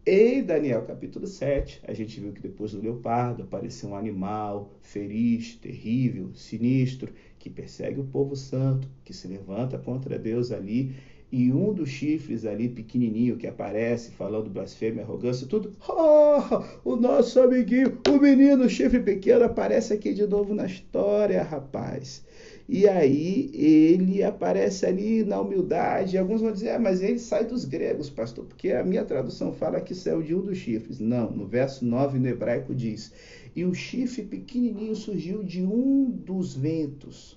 Em 0.05 0.43
Daniel 0.43 0.83
capítulo 0.83 1.27
7, 1.27 1.81
a 1.85 1.93
gente 1.93 2.21
viu 2.21 2.33
que 2.33 2.41
depois 2.41 2.73
do 2.73 2.81
leopardo 2.81 3.43
apareceu 3.43 3.91
um 3.91 3.97
animal 3.97 4.73
feliz, 4.81 5.57
terrível, 5.57 6.33
sinistro, 6.35 7.13
que 7.39 7.51
persegue 7.51 8.01
o 8.01 8.05
povo 8.05 8.35
santo, 8.35 8.89
que 9.05 9.13
se 9.13 9.29
levanta 9.29 9.79
contra 9.79 10.19
Deus 10.19 10.51
ali 10.51 10.95
e 11.31 11.53
um 11.53 11.73
dos 11.73 11.89
chifres 11.89 12.47
ali 12.47 12.69
pequenininho 12.69 13.37
que 13.37 13.47
aparece 13.47 14.13
falando 14.13 14.49
blasfêmia, 14.49 15.03
arrogância, 15.03 15.47
tudo, 15.47 15.73
oh, 15.89 16.63
o 16.85 16.97
nosso 16.97 17.41
amiguinho, 17.41 17.99
o 18.09 18.19
menino 18.19 18.69
chifre 18.69 19.01
pequeno 19.01 19.45
aparece 19.45 19.93
aqui 19.93 20.15
de 20.15 20.27
novo 20.27 20.55
na 20.55 20.67
história, 20.67 21.43
rapaz. 21.43 22.25
e 22.69 22.89
aí 22.89 23.51
ele 23.53 24.23
aparece 24.23 24.87
ali 24.87 25.25
na 25.25 25.41
humildade. 25.41 26.17
Alguns 26.17 26.41
vão 26.41 26.53
dizer, 26.53 26.71
ah, 26.71 26.79
mas 26.79 27.03
ele 27.03 27.19
sai 27.19 27.45
dos 27.45 27.65
gregos, 27.65 28.09
pastor, 28.09 28.45
porque 28.45 28.71
a 28.71 28.85
minha 28.85 29.05
tradução 29.05 29.53
fala 29.53 29.81
que 29.81 29.95
saiu 29.95 30.23
de 30.23 30.35
um 30.35 30.41
dos 30.41 30.59
chifres. 30.59 31.01
Não, 31.01 31.31
no 31.31 31.47
verso 31.47 31.85
9 31.85 32.21
no 32.21 32.29
hebraico 32.29 32.75
diz: 32.75 33.13
E 33.55 33.65
o 33.65 33.75
chifre 33.75 34.23
pequenininho 34.23 34.95
surgiu 34.95 35.43
de 35.43 35.63
um 35.63 36.09
dos 36.09 36.55
ventos 36.55 37.37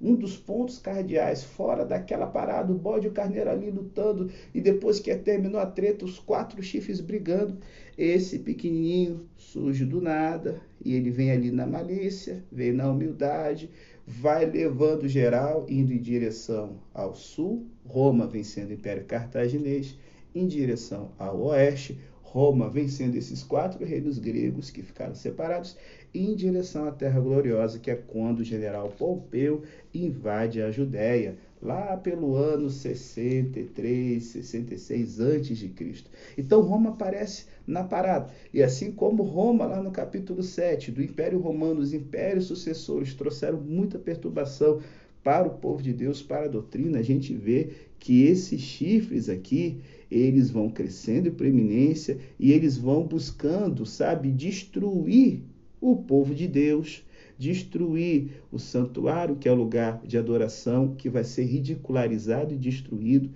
um 0.00 0.14
dos 0.14 0.36
pontos 0.36 0.78
cardeais, 0.78 1.42
fora 1.42 1.84
daquela 1.84 2.26
parada, 2.26 2.72
o 2.72 2.78
bode 2.78 3.06
e 3.06 3.10
o 3.10 3.12
carneiro 3.12 3.50
ali 3.50 3.70
lutando, 3.70 4.30
e 4.54 4.60
depois 4.60 4.98
que 4.98 5.14
terminou 5.14 5.60
a 5.60 5.66
treta, 5.66 6.04
os 6.04 6.18
quatro 6.18 6.62
chifres 6.62 7.00
brigando, 7.00 7.58
esse 7.98 8.38
pequenininho 8.38 9.28
surge 9.36 9.84
do 9.84 10.00
nada, 10.00 10.60
e 10.82 10.94
ele 10.94 11.10
vem 11.10 11.30
ali 11.30 11.50
na 11.50 11.66
malícia, 11.66 12.42
vem 12.50 12.72
na 12.72 12.90
humildade, 12.90 13.68
vai 14.06 14.46
levando 14.46 15.06
geral, 15.06 15.66
indo 15.68 15.92
em 15.92 16.00
direção 16.00 16.78
ao 16.94 17.14
sul, 17.14 17.66
Roma 17.86 18.26
vencendo 18.26 18.70
o 18.70 18.74
Império 18.74 19.04
Cartaginês, 19.04 19.98
em 20.34 20.46
direção 20.46 21.10
ao 21.18 21.40
oeste, 21.42 21.98
Roma 22.32 22.70
vencendo 22.70 23.16
esses 23.16 23.42
quatro 23.42 23.84
reinos 23.84 24.16
gregos 24.16 24.70
que 24.70 24.84
ficaram 24.84 25.16
separados, 25.16 25.76
em 26.14 26.32
direção 26.36 26.86
à 26.86 26.92
Terra 26.92 27.18
Gloriosa, 27.18 27.80
que 27.80 27.90
é 27.90 27.96
quando 27.96 28.38
o 28.38 28.44
general 28.44 28.88
Pompeu 28.96 29.62
invade 29.92 30.62
a 30.62 30.70
Judéia, 30.70 31.36
lá 31.60 31.96
pelo 31.96 32.36
ano 32.36 32.70
63, 32.70 34.22
66 34.22 35.18
antes 35.18 35.58
de 35.58 35.70
Cristo. 35.70 36.08
Então 36.38 36.60
Roma 36.60 36.90
aparece 36.90 37.46
na 37.66 37.82
parada. 37.82 38.30
E 38.54 38.62
assim 38.62 38.92
como 38.92 39.24
Roma, 39.24 39.66
lá 39.66 39.82
no 39.82 39.90
capítulo 39.90 40.40
7 40.40 40.92
do 40.92 41.02
Império 41.02 41.40
Romano, 41.40 41.80
os 41.80 41.92
impérios 41.92 42.44
sucessores 42.44 43.12
trouxeram 43.12 43.60
muita 43.60 43.98
perturbação 43.98 44.80
para 45.22 45.48
o 45.48 45.58
povo 45.58 45.82
de 45.82 45.92
Deus, 45.92 46.22
para 46.22 46.46
a 46.46 46.48
doutrina, 46.48 46.98
a 46.98 47.02
gente 47.02 47.34
vê 47.34 47.70
que 48.00 48.24
esses 48.24 48.60
chifres 48.60 49.28
aqui, 49.28 49.76
eles 50.10 50.50
vão 50.50 50.70
crescendo 50.70 51.28
em 51.28 51.32
preeminência 51.32 52.18
e 52.38 52.50
eles 52.50 52.76
vão 52.76 53.06
buscando, 53.06 53.84
sabe, 53.84 54.32
destruir 54.32 55.42
o 55.80 55.94
povo 55.94 56.34
de 56.34 56.48
Deus, 56.48 57.04
destruir 57.38 58.42
o 58.50 58.58
santuário, 58.58 59.36
que 59.36 59.48
é 59.48 59.52
o 59.52 59.54
lugar 59.56 60.00
de 60.04 60.16
adoração, 60.16 60.94
que 60.96 61.10
vai 61.10 61.22
ser 61.22 61.44
ridicularizado 61.44 62.54
e 62.54 62.58
destruído. 62.58 63.30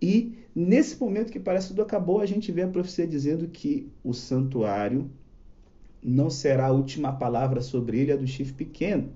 E 0.00 0.32
nesse 0.56 0.98
momento 0.98 1.30
que 1.30 1.38
parece 1.38 1.68
tudo 1.68 1.82
acabou, 1.82 2.20
a 2.20 2.26
gente 2.26 2.50
vê 2.50 2.62
a 2.62 2.68
profecia 2.68 3.06
dizendo 3.06 3.48
que 3.48 3.86
o 4.02 4.14
santuário 4.14 5.10
não 6.02 6.30
será 6.30 6.66
a 6.66 6.72
última 6.72 7.12
palavra 7.12 7.60
sobre 7.60 7.98
ele, 7.98 8.12
a 8.12 8.16
do 8.16 8.26
chifre 8.26 8.54
pequeno, 8.54 9.10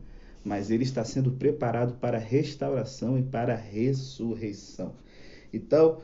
mas 0.44 0.70
ele 0.70 0.84
está 0.84 1.04
sendo 1.04 1.32
preparado 1.32 1.94
para 1.94 2.18
restauração 2.18 3.18
e 3.18 3.22
para 3.22 3.54
ressurreição. 3.54 4.92
Então, 5.52 6.00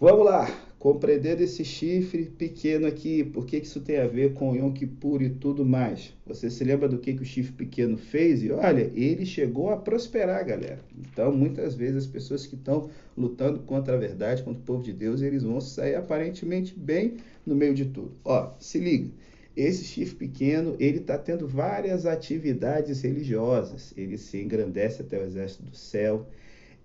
vamos 0.00 0.24
lá 0.24 0.48
compreendendo 0.78 1.42
esse 1.42 1.64
chifre 1.64 2.26
pequeno 2.26 2.86
aqui, 2.86 3.24
por 3.24 3.44
que 3.44 3.56
isso 3.56 3.80
tem 3.80 3.98
a 3.98 4.06
ver 4.06 4.34
com 4.34 4.54
Yom 4.54 4.72
Kippur 4.72 5.20
e 5.22 5.30
tudo 5.30 5.66
mais? 5.66 6.14
Você 6.24 6.48
se 6.48 6.62
lembra 6.62 6.88
do 6.88 6.98
que, 6.98 7.14
que 7.14 7.22
o 7.22 7.26
chifre 7.26 7.52
pequeno 7.52 7.96
fez? 7.96 8.42
E 8.44 8.52
olha, 8.52 8.90
ele 8.94 9.26
chegou 9.26 9.70
a 9.70 9.76
prosperar, 9.76 10.44
galera. 10.46 10.80
Então, 10.96 11.32
muitas 11.32 11.74
vezes, 11.74 12.04
as 12.04 12.06
pessoas 12.06 12.46
que 12.46 12.54
estão 12.54 12.88
lutando 13.16 13.58
contra 13.60 13.94
a 13.94 13.98
verdade, 13.98 14.42
contra 14.42 14.60
o 14.60 14.64
povo 14.64 14.82
de 14.82 14.92
Deus, 14.92 15.20
eles 15.20 15.42
vão 15.42 15.60
sair 15.60 15.96
aparentemente 15.96 16.78
bem 16.78 17.16
no 17.44 17.56
meio 17.56 17.74
de 17.74 17.86
tudo. 17.86 18.12
Ó, 18.24 18.52
se 18.60 18.78
liga. 18.78 19.10
Esse 19.58 19.82
chifre 19.82 20.28
pequeno, 20.28 20.76
ele 20.78 20.98
está 20.98 21.18
tendo 21.18 21.48
várias 21.48 22.06
atividades 22.06 23.02
religiosas. 23.02 23.92
Ele 23.96 24.16
se 24.16 24.40
engrandece 24.40 25.02
até 25.02 25.18
o 25.18 25.24
exército 25.24 25.64
do 25.64 25.74
céu. 25.74 26.28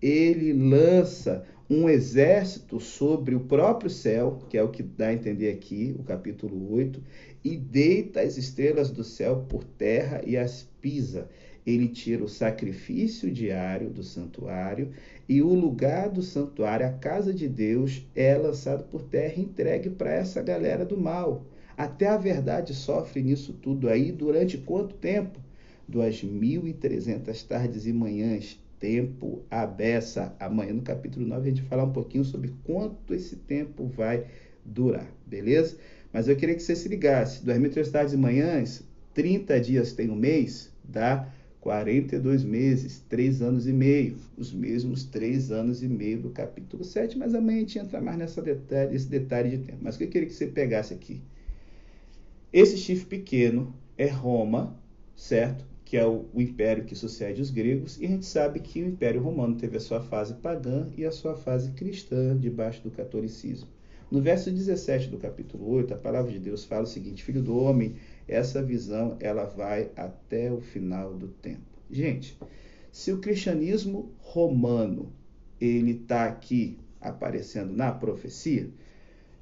Ele 0.01 0.51
lança 0.51 1.45
um 1.69 1.87
exército 1.87 2.79
sobre 2.79 3.35
o 3.35 3.41
próprio 3.41 3.91
céu, 3.91 4.39
que 4.49 4.57
é 4.57 4.63
o 4.63 4.71
que 4.71 4.81
dá 4.81 5.09
a 5.09 5.13
entender 5.13 5.51
aqui, 5.51 5.95
o 5.99 6.03
capítulo 6.03 6.73
8, 6.73 6.99
e 7.43 7.55
deita 7.55 8.21
as 8.21 8.37
estrelas 8.37 8.89
do 8.89 9.03
céu 9.03 9.45
por 9.47 9.63
terra 9.63 10.23
e 10.25 10.35
as 10.35 10.67
pisa. 10.81 11.29
Ele 11.63 11.87
tira 11.87 12.23
o 12.23 12.27
sacrifício 12.27 13.31
diário 13.31 13.91
do 13.91 14.01
santuário 14.01 14.89
e 15.27 15.41
o 15.41 15.53
lugar 15.53 16.09
do 16.09 16.21
santuário, 16.21 16.85
a 16.85 16.91
casa 16.91 17.33
de 17.33 17.47
Deus, 17.47 18.05
é 18.15 18.35
lançado 18.35 18.83
por 18.85 19.03
terra 19.03 19.35
e 19.37 19.41
entregue 19.41 19.89
para 19.89 20.11
essa 20.11 20.41
galera 20.41 20.85
do 20.85 20.97
mal. 20.97 21.45
Até 21.77 22.07
a 22.07 22.17
verdade 22.17 22.73
sofre 22.73 23.21
nisso 23.21 23.53
tudo 23.53 23.89
aí 23.89 24.11
durante 24.11 24.57
quanto 24.57 24.95
tempo? 24.95 25.39
2.300 25.89 27.47
tardes 27.47 27.85
e 27.85 27.93
manhãs 27.93 28.59
tempo 28.83 29.41
a 29.49 29.65
beça. 29.65 30.35
Amanhã, 30.37 30.73
no 30.73 30.81
capítulo 30.81 31.25
9, 31.25 31.41
a 31.41 31.49
gente 31.51 31.61
falar 31.63 31.85
um 31.85 31.93
pouquinho 31.93 32.25
sobre 32.25 32.53
quanto 32.65 33.13
esse 33.13 33.37
tempo 33.37 33.87
vai 33.87 34.25
durar, 34.65 35.09
beleza? 35.25 35.77
Mas 36.11 36.27
eu 36.27 36.35
queria 36.35 36.53
que 36.53 36.61
você 36.61 36.75
se 36.75 36.89
ligasse: 36.89 37.45
2.300 37.45 37.91
tardes 37.91 38.13
e 38.13 38.17
manhãs, 38.17 38.83
30 39.13 39.59
dias 39.61 39.93
tem 39.93 40.09
um 40.09 40.15
mês, 40.15 40.69
dá 40.83 41.31
42 41.63 42.43
meses, 42.43 43.01
3 43.07 43.41
anos 43.41 43.65
e 43.69 43.71
meio, 43.71 44.17
os 44.37 44.51
mesmos 44.51 45.05
3 45.05 45.49
anos 45.49 45.81
e 45.81 45.87
meio 45.87 46.21
do 46.21 46.29
capítulo 46.29 46.83
7, 46.83 47.17
mas 47.17 47.33
amanhã 47.33 47.55
a 47.55 47.59
gente 47.61 47.79
entra 47.79 48.01
mais 48.01 48.17
nessa 48.17 48.41
detalhe, 48.41 48.91
nesse 48.91 49.07
detalhe 49.07 49.51
de 49.51 49.57
tempo. 49.59 49.77
Mas 49.81 49.95
o 49.95 49.97
que 49.97 50.03
eu 50.03 50.09
queria 50.09 50.27
que 50.27 50.33
você 50.33 50.47
pegasse 50.47 50.93
aqui? 50.93 51.21
Esse 52.51 52.75
chifre 52.75 53.05
pequeno 53.05 53.73
é 53.97 54.07
Roma, 54.07 54.77
certo? 55.15 55.63
que 55.85 55.95
é 55.95 56.05
o, 56.05 56.25
o, 56.33 56.41
império 56.41 56.83
que 56.83 56.95
sucede 56.95 57.41
os 57.41 57.49
gregos, 57.49 57.97
e 58.01 58.05
a 58.05 58.09
gente 58.09 58.25
sabe 58.25 58.59
que 58.59 58.81
o 58.81 58.87
Império 58.87 59.21
Romano 59.21 59.55
teve 59.55 59.77
a 59.77 59.79
sua 59.79 60.01
fase 60.01 60.33
pagã 60.33 60.87
e 60.97 61.05
a 61.05 61.11
sua 61.11 61.35
fase 61.35 61.71
cristã 61.71 62.35
debaixo 62.35 62.81
do 62.81 62.89
catolicismo. 62.89 63.69
No 64.11 64.21
verso 64.21 64.51
17 64.51 65.07
do 65.09 65.17
capítulo 65.17 65.69
8, 65.69 65.93
a 65.93 65.97
palavra 65.97 66.31
de 66.31 66.39
Deus 66.39 66.65
fala 66.65 66.83
o 66.83 66.87
seguinte: 66.87 67.23
Filho 67.23 67.41
do 67.41 67.55
homem, 67.55 67.95
essa 68.27 68.61
visão 68.61 69.17
ela 69.19 69.45
vai 69.45 69.91
até 69.95 70.51
o 70.51 70.61
final 70.61 71.13
do 71.13 71.27
tempo. 71.27 71.61
Gente, 71.89 72.37
se 72.91 73.11
o 73.11 73.19
cristianismo 73.19 74.11
romano 74.19 75.11
ele 75.59 75.91
está 75.91 76.25
aqui 76.25 76.77
aparecendo 76.99 77.73
na 77.73 77.91
profecia, 77.91 78.69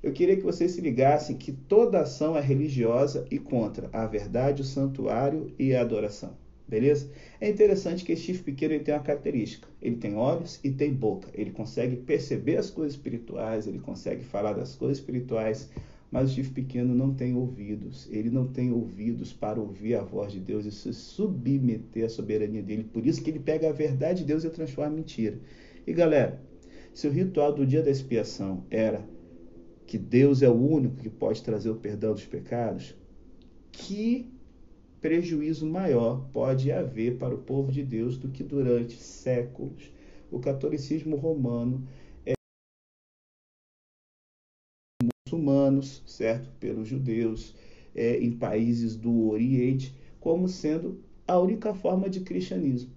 eu 0.04 0.12
queria 0.12 0.36
que 0.36 0.42
vocês 0.42 0.72
se 0.72 0.82
ligassem 0.82 1.38
que 1.38 1.52
toda 1.52 2.02
ação 2.02 2.36
é 2.36 2.42
religiosa 2.42 3.26
e 3.30 3.38
contra 3.38 3.88
a 3.94 4.06
verdade, 4.08 4.64
o 4.64 4.66
santuário 4.66 5.54
e 5.60 5.76
a 5.76 5.82
adoração. 5.82 6.36
Beleza? 6.68 7.12
É 7.40 7.50
interessante 7.50 8.04
que 8.06 8.16
chifre 8.16 8.44
pequeno 8.44 8.74
ele 8.74 8.84
tem 8.84 8.96
uma 8.96 9.04
característica. 9.04 9.68
Ele 9.82 9.98
tem 9.98 10.16
olhos 10.16 10.58
e 10.64 10.72
tem 10.72 10.94
boca. 10.94 11.28
Ele 11.34 11.52
consegue 11.52 11.98
perceber 11.98 12.56
as 12.56 12.70
coisas 12.70 12.94
espirituais, 12.94 13.68
ele 13.68 13.80
consegue 13.80 14.24
falar 14.24 14.54
das 14.54 14.74
coisas 14.74 14.98
espirituais, 14.98 15.70
mas 16.12 16.30
o 16.30 16.34
chifre 16.34 16.62
pequeno 16.62 16.94
não 16.94 17.14
tem 17.14 17.34
ouvidos. 17.36 18.08
Ele 18.12 18.30
não 18.30 18.46
tem 18.46 18.70
ouvidos 18.70 19.32
para 19.32 19.62
ouvir 19.62 19.96
a 19.96 20.04
voz 20.04 20.34
de 20.34 20.42
Deus 20.42 20.66
e 20.66 20.72
se 20.72 20.94
submeter 20.94 22.06
à 22.06 22.10
soberania 22.10 22.62
dele. 22.62 22.84
Por 22.84 23.06
isso 23.08 23.24
que 23.24 23.30
ele 23.30 23.40
pega 23.40 23.70
a 23.70 23.74
verdade 23.74 24.20
de 24.20 24.26
Deus 24.26 24.44
e 24.44 24.50
transforma 24.50 24.92
em 24.92 24.98
mentira. 24.98 25.40
E 25.88 25.94
galera, 25.94 26.42
se 26.94 27.08
o 27.08 27.12
ritual 27.12 27.54
do 27.54 27.66
dia 27.66 27.82
da 27.82 27.90
expiação 27.90 28.66
era 28.70 29.08
que 29.88 29.98
Deus 29.98 30.42
é 30.42 30.50
o 30.50 30.54
único 30.54 30.98
que 30.98 31.10
pode 31.10 31.42
trazer 31.42 31.70
o 31.70 31.76
perdão 31.76 32.14
dos 32.14 32.26
pecados, 32.26 32.94
que 33.72 34.30
prejuízo 35.00 35.66
maior 35.66 36.28
pode 36.32 36.72
haver 36.72 37.18
para 37.18 37.34
o 37.34 37.40
povo 37.40 37.72
de 37.72 37.84
Deus 37.84 38.18
do 38.18 38.30
que 38.30 38.44
durante 38.44 38.96
séculos 38.98 39.92
o 40.30 40.40
catolicismo 40.40 41.16
romano 41.16 41.88
muçulmanos, 45.72 46.04
certo, 46.06 46.50
pelos 46.60 46.88
judeus 46.88 47.56
é, 47.96 48.18
em 48.20 48.32
países 48.32 48.96
do 48.96 49.30
Oriente, 49.30 49.96
como 50.20 50.48
sendo 50.48 51.00
a 51.28 51.40
única 51.40 51.74
forma 51.74 52.10
de 52.10 52.22
cristianismo. 52.22 52.92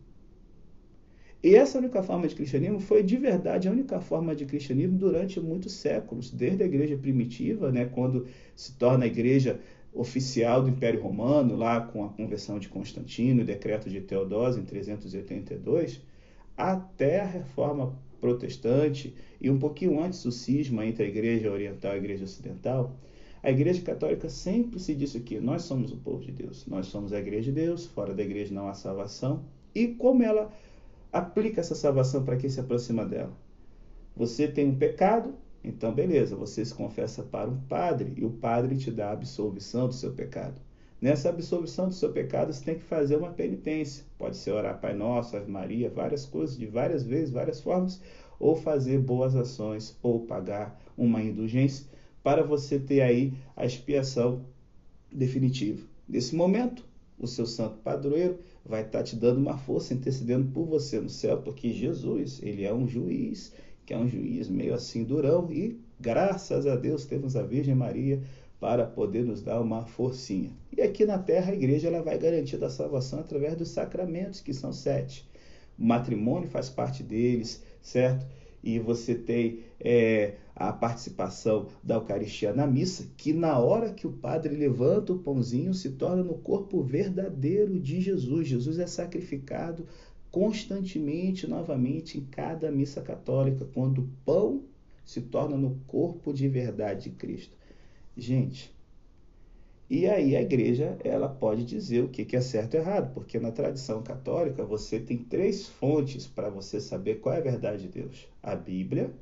E 1.42 1.54
essa 1.54 1.78
única 1.78 2.02
forma 2.02 2.26
de 2.26 2.34
cristianismo 2.34 2.80
foi 2.80 3.02
de 3.02 3.16
verdade 3.16 3.68
a 3.68 3.70
única 3.70 4.00
forma 4.00 4.34
de 4.34 4.46
cristianismo 4.46 4.96
durante 4.96 5.38
muitos 5.38 5.72
séculos, 5.72 6.30
desde 6.30 6.62
a 6.62 6.66
igreja 6.66 6.96
primitiva, 6.96 7.70
né, 7.70 7.84
quando 7.84 8.26
se 8.56 8.72
torna 8.76 9.04
a 9.04 9.08
igreja 9.08 9.60
oficial 9.92 10.62
do 10.62 10.70
Império 10.70 11.02
Romano, 11.02 11.54
lá 11.54 11.80
com 11.80 12.02
a 12.02 12.08
conversão 12.08 12.58
de 12.58 12.68
Constantino 12.68 13.42
o 13.42 13.44
decreto 13.44 13.90
de 13.90 14.00
Teodósio 14.00 14.62
em 14.62 14.64
382, 14.64 16.00
até 16.56 17.20
a 17.20 17.26
reforma 17.26 17.94
protestante 18.24 19.14
e 19.38 19.50
um 19.50 19.58
pouquinho 19.58 20.02
antes 20.02 20.24
o 20.24 20.32
cisma 20.32 20.86
entre 20.86 21.04
a 21.04 21.06
igreja 21.06 21.52
oriental 21.52 21.92
e 21.92 21.94
a 21.96 21.98
igreja 21.98 22.24
ocidental, 22.24 22.96
a 23.42 23.50
igreja 23.50 23.82
católica 23.82 24.30
sempre 24.30 24.80
se 24.80 24.94
disse 24.94 25.20
que 25.20 25.38
nós 25.38 25.64
somos 25.64 25.92
o 25.92 25.98
povo 25.98 26.24
de 26.24 26.32
Deus, 26.32 26.64
nós 26.66 26.86
somos 26.86 27.12
a 27.12 27.18
igreja 27.18 27.52
de 27.52 27.60
Deus, 27.60 27.84
fora 27.84 28.14
da 28.14 28.22
igreja 28.22 28.54
não 28.54 28.66
há 28.66 28.72
salvação. 28.72 29.44
E 29.74 29.88
como 29.88 30.22
ela 30.22 30.50
aplica 31.12 31.60
essa 31.60 31.74
salvação 31.74 32.24
para 32.24 32.38
quem 32.38 32.48
se 32.48 32.58
aproxima 32.58 33.04
dela. 33.04 33.36
Você 34.16 34.48
tem 34.48 34.66
um 34.66 34.74
pecado, 34.74 35.34
então 35.62 35.92
beleza, 35.92 36.34
você 36.34 36.64
se 36.64 36.72
confessa 36.72 37.22
para 37.24 37.50
um 37.50 37.60
padre 37.68 38.14
e 38.16 38.24
o 38.24 38.30
padre 38.30 38.74
te 38.78 38.90
dá 38.90 39.10
a 39.10 39.12
absolvição 39.12 39.86
do 39.86 39.92
seu 39.92 40.12
pecado. 40.14 40.58
Nessa 41.04 41.28
absolvição 41.28 41.88
do 41.88 41.94
seu 41.94 42.10
pecado, 42.12 42.50
você 42.50 42.64
tem 42.64 42.76
que 42.76 42.84
fazer 42.84 43.16
uma 43.16 43.28
penitência. 43.28 44.06
Pode 44.16 44.38
ser 44.38 44.52
orar 44.52 44.80
Pai 44.80 44.94
Nosso, 44.94 45.36
Ave 45.36 45.50
Maria, 45.50 45.90
várias 45.90 46.24
coisas, 46.24 46.56
de 46.56 46.64
várias 46.64 47.02
vezes, 47.02 47.28
várias 47.28 47.60
formas, 47.60 48.00
ou 48.40 48.56
fazer 48.56 49.00
boas 49.00 49.36
ações, 49.36 49.98
ou 50.02 50.20
pagar 50.20 50.80
uma 50.96 51.22
indulgência, 51.22 51.84
para 52.22 52.42
você 52.42 52.78
ter 52.78 53.02
aí 53.02 53.34
a 53.54 53.66
expiação 53.66 54.46
definitiva. 55.12 55.86
Nesse 56.08 56.34
momento, 56.34 56.82
o 57.18 57.26
seu 57.26 57.44
santo 57.44 57.76
padroeiro 57.84 58.38
vai 58.64 58.80
estar 58.80 59.02
te 59.02 59.14
dando 59.14 59.36
uma 59.36 59.58
força, 59.58 59.92
intercedendo 59.92 60.52
por 60.52 60.64
você 60.64 60.98
no 60.98 61.10
céu, 61.10 61.36
porque 61.42 61.70
Jesus, 61.70 62.40
ele 62.42 62.64
é 62.64 62.72
um 62.72 62.88
juiz, 62.88 63.52
que 63.84 63.92
é 63.92 63.98
um 63.98 64.08
juiz 64.08 64.48
meio 64.48 64.72
assim 64.72 65.04
durão, 65.04 65.52
e 65.52 65.78
graças 66.00 66.66
a 66.66 66.74
Deus 66.76 67.04
temos 67.04 67.36
a 67.36 67.42
Virgem 67.42 67.74
Maria 67.74 68.22
para 68.64 68.86
poder 68.86 69.26
nos 69.26 69.42
dar 69.42 69.60
uma 69.60 69.84
forcinha. 69.84 70.50
E 70.74 70.80
aqui 70.80 71.04
na 71.04 71.18
terra 71.18 71.52
a 71.52 71.54
igreja 71.54 71.88
ela 71.88 72.00
vai 72.00 72.16
garantir 72.16 72.64
a 72.64 72.70
salvação 72.70 73.20
através 73.20 73.58
dos 73.58 73.68
sacramentos, 73.68 74.40
que 74.40 74.54
são 74.54 74.72
sete. 74.72 75.28
O 75.78 75.84
matrimônio 75.84 76.48
faz 76.48 76.70
parte 76.70 77.02
deles, 77.02 77.62
certo? 77.82 78.24
E 78.62 78.78
você 78.78 79.14
tem 79.14 79.58
é, 79.78 80.36
a 80.56 80.72
participação 80.72 81.66
da 81.82 81.96
Eucaristia 81.96 82.54
na 82.54 82.66
missa, 82.66 83.06
que 83.18 83.34
na 83.34 83.58
hora 83.58 83.92
que 83.92 84.06
o 84.06 84.12
padre 84.12 84.56
levanta 84.56 85.12
o 85.12 85.18
pãozinho 85.18 85.74
se 85.74 85.90
torna 85.90 86.22
no 86.22 86.38
corpo 86.38 86.82
verdadeiro 86.82 87.78
de 87.78 88.00
Jesus. 88.00 88.48
Jesus 88.48 88.78
é 88.78 88.86
sacrificado 88.86 89.86
constantemente, 90.30 91.46
novamente, 91.46 92.16
em 92.16 92.24
cada 92.24 92.70
missa 92.70 93.02
católica, 93.02 93.68
quando 93.74 93.98
o 93.98 94.08
pão 94.24 94.62
se 95.04 95.20
torna 95.20 95.54
no 95.54 95.76
corpo 95.86 96.32
de 96.32 96.48
verdade 96.48 97.10
de 97.10 97.16
Cristo. 97.16 97.54
Gente, 98.16 98.72
e 99.90 100.06
aí 100.06 100.34
a 100.36 100.40
igreja 100.40 100.96
ela 101.04 101.28
pode 101.28 101.64
dizer 101.64 102.02
o 102.02 102.08
que 102.08 102.34
é 102.36 102.40
certo 102.40 102.74
e 102.74 102.76
errado, 102.78 103.12
porque 103.12 103.38
na 103.38 103.50
tradição 103.50 104.02
católica 104.02 104.64
você 104.64 104.98
tem 104.98 105.18
três 105.18 105.68
fontes 105.68 106.26
para 106.26 106.48
você 106.48 106.80
saber 106.80 107.16
qual 107.20 107.34
é 107.34 107.38
a 107.38 107.42
verdade 107.42 107.82
de 107.82 107.88
Deus: 107.88 108.28
a 108.42 108.54
Bíblia, 108.54 109.12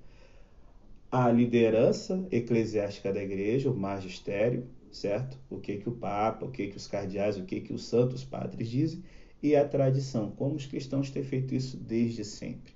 a 1.11 1.31
liderança 1.31 2.27
eclesiástica 2.31 3.13
da 3.13 3.23
igreja, 3.23 3.71
o 3.71 3.77
magistério, 3.77 4.67
certo? 4.91 5.39
O 5.51 5.59
que 5.59 5.79
que 5.79 5.89
o 5.89 5.93
Papa, 5.93 6.47
o 6.47 6.51
que 6.51 6.69
que 6.69 6.77
os 6.77 6.87
cardeais, 6.87 7.37
o 7.39 7.45
que 7.45 7.61
que 7.61 7.73
os 7.73 7.85
santos 7.85 8.25
padres 8.25 8.69
dizem, 8.69 9.03
e 9.43 9.57
a 9.57 9.67
tradição, 9.67 10.31
como 10.33 10.55
os 10.55 10.67
cristãos 10.67 11.11
têm 11.11 11.23
feito 11.23 11.55
isso 11.55 11.77
desde 11.77 12.25
sempre. 12.25 12.73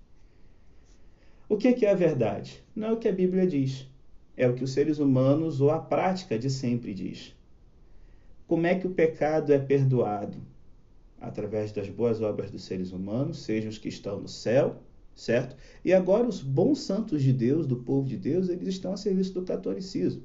O 1.48 1.56
que 1.56 1.86
é 1.86 1.90
a 1.90 1.94
verdade? 1.94 2.62
Não 2.74 2.88
é 2.88 2.92
o 2.92 2.98
que 2.98 3.06
a 3.08 3.12
Bíblia 3.12 3.46
diz, 3.46 3.86
é 4.36 4.48
o 4.48 4.54
que 4.54 4.64
os 4.64 4.72
seres 4.72 4.98
humanos 4.98 5.60
ou 5.60 5.70
a 5.70 5.78
prática 5.78 6.38
de 6.38 6.50
sempre 6.50 6.92
diz. 6.92 7.34
Como 8.46 8.66
é 8.66 8.74
que 8.74 8.86
o 8.86 8.90
pecado 8.90 9.52
é 9.52 9.58
perdoado? 9.58 10.38
Através 11.20 11.72
das 11.72 11.88
boas 11.88 12.20
obras 12.20 12.50
dos 12.50 12.64
seres 12.64 12.92
humanos, 12.92 13.42
sejam 13.42 13.70
os 13.70 13.78
que 13.78 13.88
estão 13.88 14.20
no 14.20 14.28
céu, 14.28 14.76
certo? 15.14 15.56
E 15.84 15.92
agora 15.92 16.28
os 16.28 16.42
bons 16.42 16.80
santos 16.80 17.22
de 17.22 17.32
Deus, 17.32 17.66
do 17.66 17.76
povo 17.76 18.06
de 18.06 18.16
Deus, 18.16 18.48
eles 18.48 18.68
estão 18.68 18.92
a 18.92 18.96
serviço 18.96 19.32
do 19.32 19.42
catolicismo. 19.42 20.22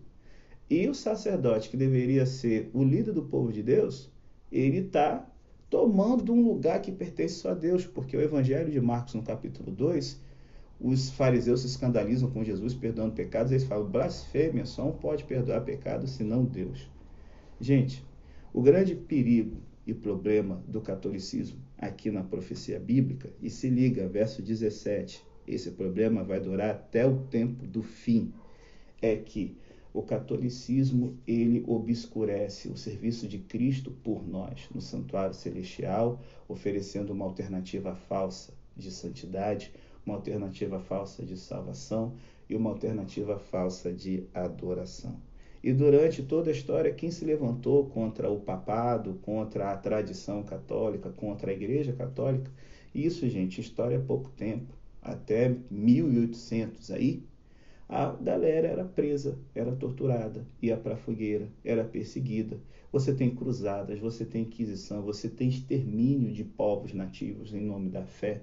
E 0.70 0.88
o 0.88 0.94
sacerdote, 0.94 1.70
que 1.70 1.78
deveria 1.78 2.26
ser 2.26 2.70
o 2.74 2.84
líder 2.84 3.14
do 3.14 3.24
povo 3.24 3.52
de 3.52 3.64
Deus, 3.64 4.12
ele 4.52 4.80
está 4.80 5.28
tomando 5.70 6.34
um 6.34 6.46
lugar 6.46 6.82
que 6.82 6.92
pertence 6.92 7.36
só 7.36 7.52
a 7.52 7.54
Deus, 7.54 7.86
porque 7.86 8.16
o 8.16 8.22
Evangelho 8.22 8.70
de 8.70 8.82
Marcos, 8.82 9.14
no 9.14 9.24
capítulo 9.24 9.72
2, 9.72 10.20
os 10.84 11.12
fariseus 11.12 11.62
se 11.62 11.68
escandalizam 11.68 12.32
com 12.32 12.44
Jesus 12.44 12.74
perdoando 12.74 13.14
pecados, 13.14 13.52
eles 13.52 13.64
falam 13.64 13.86
blasfêmia, 13.86 14.66
só 14.66 14.88
um 14.88 14.92
pode 14.92 15.24
perdoar 15.26 15.62
pecados 15.62 16.12
senão 16.12 16.44
Deus. 16.44 16.90
Gente, 17.60 18.04
o 18.52 18.62
grande 18.62 18.96
perigo 18.96 19.58
e 19.86 19.94
problema 19.94 20.64
do 20.68 20.82
catolicismo 20.82 21.60
aqui 21.78 22.10
na 22.10 22.24
profecia 22.24 22.80
bíblica, 22.80 23.30
e 23.42 23.50
se 23.50 23.70
liga, 23.70 24.08
verso 24.08 24.42
17, 24.42 25.24
esse 25.48 25.72
problema 25.72 26.24
vai 26.24 26.40
durar 26.40 26.72
até 26.72 27.06
o 27.06 27.18
tempo 27.26 27.66
do 27.68 27.84
fim, 27.84 28.34
é 29.02 29.16
que 29.16 29.56
o 29.94 30.02
catolicismo 30.02 31.18
ele 31.28 31.64
obscurece 31.68 32.70
o 32.70 32.78
serviço 32.78 33.28
de 33.28 33.38
Cristo 33.40 33.92
por 34.04 34.28
nós 34.28 34.70
no 34.74 34.82
santuário 34.82 35.34
celestial, 35.36 36.22
oferecendo 36.48 37.12
uma 37.12 37.26
alternativa 37.26 37.94
falsa 37.94 38.54
de 38.76 38.90
santidade, 38.90 39.74
uma 40.06 40.16
alternativa 40.16 40.80
falsa 40.80 41.26
de 41.26 41.38
salvação 41.38 42.14
e 42.50 42.56
uma 42.56 42.70
alternativa 42.70 43.38
falsa 43.38 43.92
de 43.92 44.28
adoração. 44.34 45.20
E 45.64 45.72
durante 45.72 46.24
toda 46.24 46.50
a 46.50 46.54
história, 46.54 46.94
quem 46.94 47.12
se 47.12 47.24
levantou 47.24 47.86
contra 47.86 48.30
o 48.30 48.40
papado, 48.40 49.20
contra 49.22 49.72
a 49.72 49.78
tradição 49.78 50.42
católica, 50.44 51.12
contra 51.12 51.52
a 51.52 51.54
igreja 51.54 51.94
católica, 51.94 52.50
isso, 52.94 53.30
gente, 53.30 53.62
história 53.62 53.98
há 53.98 54.02
pouco 54.02 54.30
tempo, 54.32 54.74
até 55.02 55.56
1800 55.70 56.92
aí, 56.92 57.24
a 57.88 58.10
galera 58.12 58.68
era 58.70 58.86
presa, 58.86 59.38
era 59.54 59.76
torturada, 59.76 60.48
ia 60.62 60.78
para 60.78 60.94
a 60.94 60.98
fogueira, 60.98 61.48
era 61.64 61.84
perseguida. 61.84 62.60
Você 62.92 63.14
tem 63.14 63.36
cruzadas, 63.36 64.00
você 64.00 64.26
tem 64.26 64.44
inquisição, 64.44 65.02
você 65.02 65.30
tem 65.30 65.50
extermínio 65.50 66.32
de 66.32 66.44
povos 66.44 66.94
nativos 66.94 67.54
em 67.54 67.62
nome 67.62 67.90
da 67.90 68.06
fé. 68.06 68.42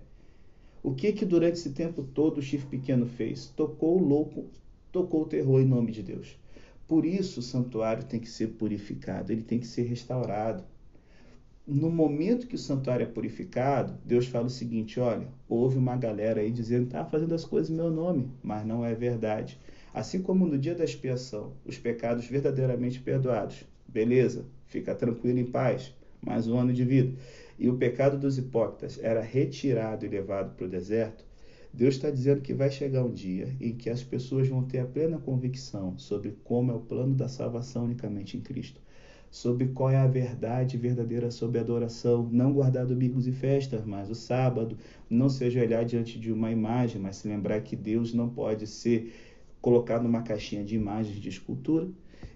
O 0.82 0.94
que 0.94 1.12
que 1.12 1.24
durante 1.24 1.54
esse 1.54 1.70
tempo 1.70 2.02
todo 2.02 2.38
o 2.38 2.42
chifre 2.42 2.78
pequeno 2.78 3.04
fez? 3.04 3.46
Tocou 3.46 4.00
o 4.00 4.02
louco, 4.02 4.46
tocou 4.92 5.22
o 5.22 5.26
terror 5.26 5.60
em 5.60 5.64
nome 5.64 5.90
de 5.90 6.02
Deus. 6.02 6.38
Por 6.86 7.04
isso 7.04 7.40
o 7.40 7.42
santuário 7.42 8.04
tem 8.04 8.20
que 8.20 8.28
ser 8.28 8.48
purificado, 8.48 9.32
ele 9.32 9.42
tem 9.42 9.58
que 9.58 9.66
ser 9.66 9.82
restaurado. 9.82 10.62
No 11.66 11.90
momento 11.90 12.46
que 12.46 12.54
o 12.54 12.58
santuário 12.58 13.02
é 13.04 13.06
purificado, 13.06 13.98
Deus 14.04 14.26
fala 14.26 14.46
o 14.46 14.50
seguinte: 14.50 15.00
olha, 15.00 15.28
houve 15.48 15.76
uma 15.76 15.96
galera 15.96 16.40
aí 16.40 16.50
dizendo 16.50 16.86
que 16.86 16.92
tá 16.92 17.04
fazendo 17.04 17.34
as 17.34 17.44
coisas 17.44 17.70
em 17.70 17.74
meu 17.74 17.90
nome, 17.90 18.30
mas 18.42 18.64
não 18.64 18.84
é 18.84 18.94
verdade. 18.94 19.58
Assim 19.92 20.22
como 20.22 20.46
no 20.46 20.56
dia 20.56 20.74
da 20.74 20.84
expiação, 20.84 21.52
os 21.66 21.76
pecados 21.76 22.24
verdadeiramente 22.26 23.00
perdoados, 23.00 23.64
beleza, 23.86 24.46
fica 24.66 24.94
tranquilo 24.94 25.40
em 25.40 25.46
paz, 25.46 25.92
mais 26.22 26.46
um 26.46 26.56
ano 26.56 26.72
de 26.72 26.84
vida 26.84 27.14
e 27.58 27.68
o 27.68 27.76
pecado 27.76 28.18
dos 28.18 28.38
hipócritas 28.38 28.98
era 29.02 29.20
retirado 29.20 30.06
e 30.06 30.08
levado 30.08 30.54
para 30.54 30.66
o 30.66 30.70
deserto, 30.70 31.24
Deus 31.72 31.96
está 31.96 32.10
dizendo 32.10 32.40
que 32.40 32.54
vai 32.54 32.70
chegar 32.70 33.04
um 33.04 33.12
dia 33.12 33.54
em 33.60 33.74
que 33.74 33.90
as 33.90 34.02
pessoas 34.02 34.48
vão 34.48 34.62
ter 34.62 34.78
a 34.78 34.86
plena 34.86 35.18
convicção 35.18 35.98
sobre 35.98 36.36
como 36.44 36.72
é 36.72 36.74
o 36.74 36.80
plano 36.80 37.14
da 37.14 37.28
salvação 37.28 37.84
unicamente 37.84 38.36
em 38.36 38.40
Cristo, 38.40 38.80
sobre 39.30 39.68
qual 39.68 39.90
é 39.90 39.96
a 39.96 40.06
verdade 40.06 40.78
verdadeira 40.78 41.30
sobre 41.30 41.58
a 41.58 41.60
adoração, 41.60 42.28
não 42.32 42.52
guardar 42.52 42.86
domingos 42.86 43.26
e 43.26 43.32
festas, 43.32 43.84
mas 43.84 44.08
o 44.08 44.14
sábado, 44.14 44.78
não 45.10 45.28
se 45.28 45.44
ajoelhar 45.44 45.84
diante 45.84 46.18
de 46.18 46.32
uma 46.32 46.50
imagem, 46.50 47.00
mas 47.00 47.16
se 47.16 47.28
lembrar 47.28 47.60
que 47.60 47.76
Deus 47.76 48.14
não 48.14 48.28
pode 48.28 48.66
ser 48.66 49.12
colocado 49.60 50.04
numa 50.04 50.22
caixinha 50.22 50.64
de 50.64 50.74
imagens 50.74 51.20
de 51.20 51.28
escultura. 51.28 51.88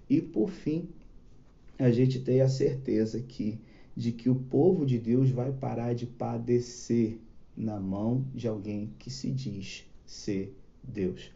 E 0.07 0.21
por 0.21 0.51
fim, 0.51 0.87
a 1.79 1.89
gente 1.89 2.19
tem 2.19 2.41
a 2.41 2.47
certeza 2.47 3.19
que 3.19 3.59
de 3.95 4.11
que 4.11 4.29
o 4.29 4.35
povo 4.35 4.85
de 4.85 4.97
Deus 4.97 5.29
vai 5.29 5.51
parar 5.51 5.93
de 5.93 6.05
padecer 6.05 7.19
na 7.55 7.79
mão 7.79 8.25
de 8.33 8.47
alguém 8.47 8.93
que 8.97 9.09
se 9.09 9.31
diz 9.31 9.85
ser 10.05 10.55
Deus. 10.83 11.31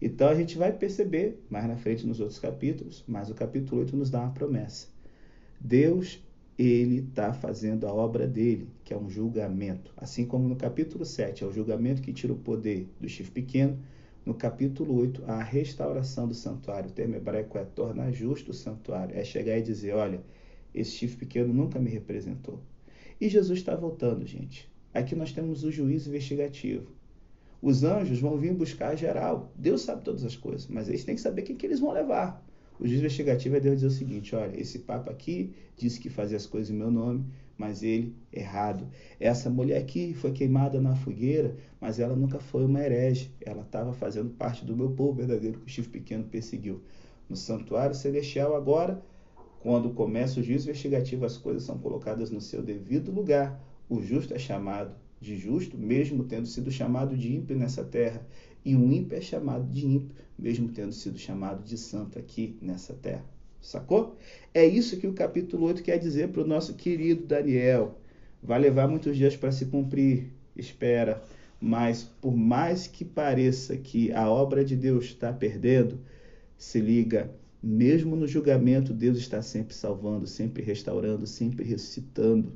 Então 0.00 0.28
a 0.28 0.34
gente 0.34 0.56
vai 0.58 0.72
perceber 0.72 1.42
mais 1.48 1.66
na 1.66 1.76
frente 1.76 2.06
nos 2.06 2.20
outros 2.20 2.38
capítulos, 2.38 3.02
mas 3.08 3.30
o 3.30 3.34
capítulo 3.34 3.80
8 3.80 3.96
nos 3.96 4.10
dá 4.10 4.20
uma 4.20 4.32
promessa. 4.32 4.88
Deus, 5.60 6.22
ele 6.58 6.98
está 6.98 7.32
fazendo 7.32 7.86
a 7.86 7.92
obra 7.92 8.26
dele, 8.26 8.68
que 8.84 8.92
é 8.92 8.96
um 8.96 9.08
julgamento. 9.08 9.92
Assim 9.96 10.26
como 10.26 10.48
no 10.48 10.56
capítulo 10.56 11.04
7 11.04 11.44
é 11.44 11.46
o 11.46 11.52
julgamento 11.52 12.02
que 12.02 12.12
tira 12.12 12.32
o 12.32 12.38
poder 12.38 12.88
do 13.00 13.08
chifre 13.08 13.32
pequeno, 13.32 13.78
no 14.24 14.34
capítulo 14.34 14.98
8, 14.98 15.22
a 15.26 15.42
restauração 15.42 16.26
do 16.26 16.34
santuário. 16.34 16.90
O 16.90 16.92
termo 16.92 17.14
hebraico 17.14 17.56
é 17.56 17.64
tornar 17.64 18.10
justo 18.10 18.50
o 18.50 18.54
santuário. 18.54 19.16
É 19.16 19.22
chegar 19.22 19.56
e 19.56 19.62
dizer: 19.62 19.94
olha, 19.94 20.20
esse 20.74 20.92
chifre 20.92 21.18
pequeno 21.18 21.52
nunca 21.52 21.78
me 21.78 21.90
representou. 21.90 22.60
E 23.20 23.28
Jesus 23.28 23.58
está 23.58 23.74
voltando, 23.74 24.26
gente. 24.26 24.70
Aqui 24.92 25.14
nós 25.14 25.32
temos 25.32 25.64
o 25.64 25.70
juízo 25.70 26.08
investigativo. 26.08 26.90
Os 27.60 27.82
anjos 27.82 28.20
vão 28.20 28.36
vir 28.38 28.52
buscar 28.54 28.96
geral. 28.96 29.52
Deus 29.56 29.82
sabe 29.82 30.02
todas 30.02 30.24
as 30.24 30.36
coisas, 30.36 30.66
mas 30.68 30.88
eles 30.88 31.04
têm 31.04 31.14
que 31.14 31.20
saber 31.20 31.42
quem 31.42 31.56
que 31.56 31.66
eles 31.66 31.80
vão 31.80 31.92
levar. 31.92 32.44
O 32.78 32.86
juízo 32.86 33.00
investigativo 33.00 33.56
é 33.56 33.60
Deus 33.60 33.76
dizer 33.76 33.86
o 33.86 33.90
seguinte: 33.90 34.36
olha, 34.36 34.60
esse 34.60 34.80
papa 34.80 35.10
aqui 35.10 35.54
disse 35.76 35.98
que 35.98 36.10
fazia 36.10 36.36
as 36.36 36.46
coisas 36.46 36.70
em 36.70 36.76
meu 36.76 36.90
nome, 36.90 37.24
mas 37.56 37.82
ele 37.82 38.14
errado. 38.32 38.86
Essa 39.18 39.48
mulher 39.48 39.78
aqui 39.78 40.12
foi 40.14 40.32
queimada 40.32 40.80
na 40.80 40.94
fogueira, 40.94 41.56
mas 41.80 41.98
ela 41.98 42.14
nunca 42.14 42.38
foi 42.38 42.64
uma 42.64 42.80
herege. 42.80 43.30
Ela 43.40 43.62
estava 43.62 43.92
fazendo 43.92 44.30
parte 44.30 44.64
do 44.64 44.76
meu 44.76 44.90
povo 44.90 45.14
verdadeiro 45.14 45.58
que 45.58 45.66
o 45.66 45.68
chifre 45.68 45.92
pequeno 46.00 46.24
perseguiu. 46.24 46.82
No 47.28 47.36
santuário 47.36 47.94
celestial 47.94 48.54
agora, 48.54 49.02
quando 49.60 49.90
começa 49.90 50.40
o 50.40 50.42
juízo 50.42 50.68
investigativo, 50.68 51.24
as 51.24 51.36
coisas 51.36 51.62
são 51.64 51.78
colocadas 51.78 52.30
no 52.30 52.40
seu 52.40 52.62
devido 52.62 53.10
lugar. 53.10 53.60
O 53.88 54.00
justo 54.00 54.34
é 54.34 54.38
chamado 54.38 54.94
de 55.20 55.36
justo, 55.36 55.76
mesmo 55.76 56.24
tendo 56.24 56.46
sido 56.46 56.70
chamado 56.70 57.16
de 57.16 57.34
ímpio 57.34 57.56
nessa 57.56 57.84
terra. 57.84 58.24
E 58.64 58.76
o 58.76 58.92
ímpio 58.92 59.16
é 59.16 59.20
chamado 59.20 59.70
de 59.72 59.86
ímpio, 59.86 60.14
mesmo 60.38 60.68
tendo 60.68 60.92
sido 60.92 61.18
chamado 61.18 61.62
de 61.64 61.78
santo 61.78 62.18
aqui 62.18 62.56
nessa 62.60 62.94
terra. 62.94 63.24
Sacou? 63.60 64.16
É 64.54 64.64
isso 64.64 64.96
que 64.98 65.06
o 65.06 65.12
capítulo 65.12 65.66
8 65.66 65.82
quer 65.82 65.98
dizer 65.98 66.28
para 66.28 66.42
o 66.42 66.46
nosso 66.46 66.74
querido 66.74 67.26
Daniel. 67.26 67.98
Vai 68.42 68.60
levar 68.60 68.86
muitos 68.86 69.16
dias 69.16 69.36
para 69.36 69.50
se 69.50 69.66
cumprir, 69.66 70.30
espera. 70.54 71.22
Mas 71.60 72.04
por 72.04 72.36
mais 72.36 72.86
que 72.86 73.04
pareça 73.04 73.76
que 73.76 74.12
a 74.12 74.30
obra 74.30 74.64
de 74.64 74.76
Deus 74.76 75.06
está 75.06 75.32
perdendo, 75.32 75.98
se 76.56 76.80
liga, 76.80 77.30
mesmo 77.62 78.14
no 78.14 78.26
julgamento, 78.26 78.92
Deus 78.92 79.16
está 79.18 79.40
sempre 79.40 79.74
salvando, 79.74 80.26
sempre 80.26 80.62
restaurando, 80.62 81.26
sempre 81.26 81.64
ressuscitando. 81.64 82.52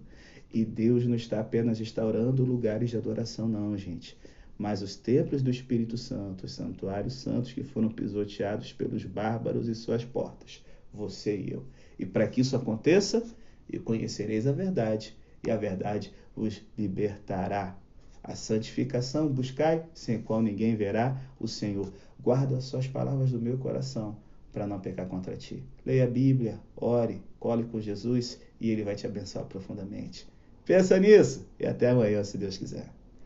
E 0.52 0.64
Deus 0.64 1.06
não 1.06 1.14
está 1.14 1.40
apenas 1.40 1.78
restaurando 1.78 2.44
lugares 2.44 2.90
de 2.90 2.96
adoração, 2.96 3.48
não, 3.48 3.76
gente. 3.76 4.16
Mas 4.58 4.82
os 4.82 4.96
templos 4.96 5.42
do 5.42 5.50
Espírito 5.50 5.96
Santo, 5.96 6.44
os 6.44 6.52
santuários 6.52 7.14
santos 7.14 7.52
que 7.52 7.62
foram 7.62 7.88
pisoteados 7.88 8.72
pelos 8.72 9.04
bárbaros 9.04 9.68
e 9.68 9.74
suas 9.74 10.04
portas, 10.04 10.62
você 10.92 11.36
e 11.36 11.52
eu. 11.52 11.64
E 11.98 12.04
para 12.04 12.26
que 12.26 12.40
isso 12.40 12.56
aconteça, 12.56 13.22
e 13.68 13.78
conhecereis 13.78 14.46
a 14.46 14.52
verdade, 14.52 15.16
e 15.46 15.50
a 15.50 15.56
verdade 15.56 16.12
os 16.36 16.60
libertará. 16.76 17.78
A 18.22 18.34
santificação 18.34 19.28
buscai, 19.28 19.86
sem 19.94 20.20
qual 20.20 20.42
ninguém 20.42 20.76
verá 20.76 21.18
o 21.38 21.48
Senhor. 21.48 21.90
Guarda 22.20 22.58
as 22.58 22.64
suas 22.64 22.86
palavras 22.86 23.30
do 23.30 23.40
meu 23.40 23.56
coração 23.56 24.18
para 24.52 24.66
não 24.66 24.80
pecar 24.80 25.06
contra 25.06 25.36
ti. 25.36 25.62
Leia 25.84 26.04
a 26.04 26.08
Bíblia, 26.08 26.60
ore, 26.76 27.22
cole 27.38 27.64
com 27.64 27.80
Jesus 27.80 28.38
e 28.60 28.70
ele 28.70 28.84
vai 28.84 28.94
te 28.94 29.06
abençoar 29.06 29.44
profundamente. 29.46 30.26
Pensa 30.64 30.98
nisso 30.98 31.46
e 31.58 31.66
até 31.66 31.90
amanhã, 31.90 32.22
se 32.22 32.38
Deus 32.38 32.58
quiser. 32.58 32.99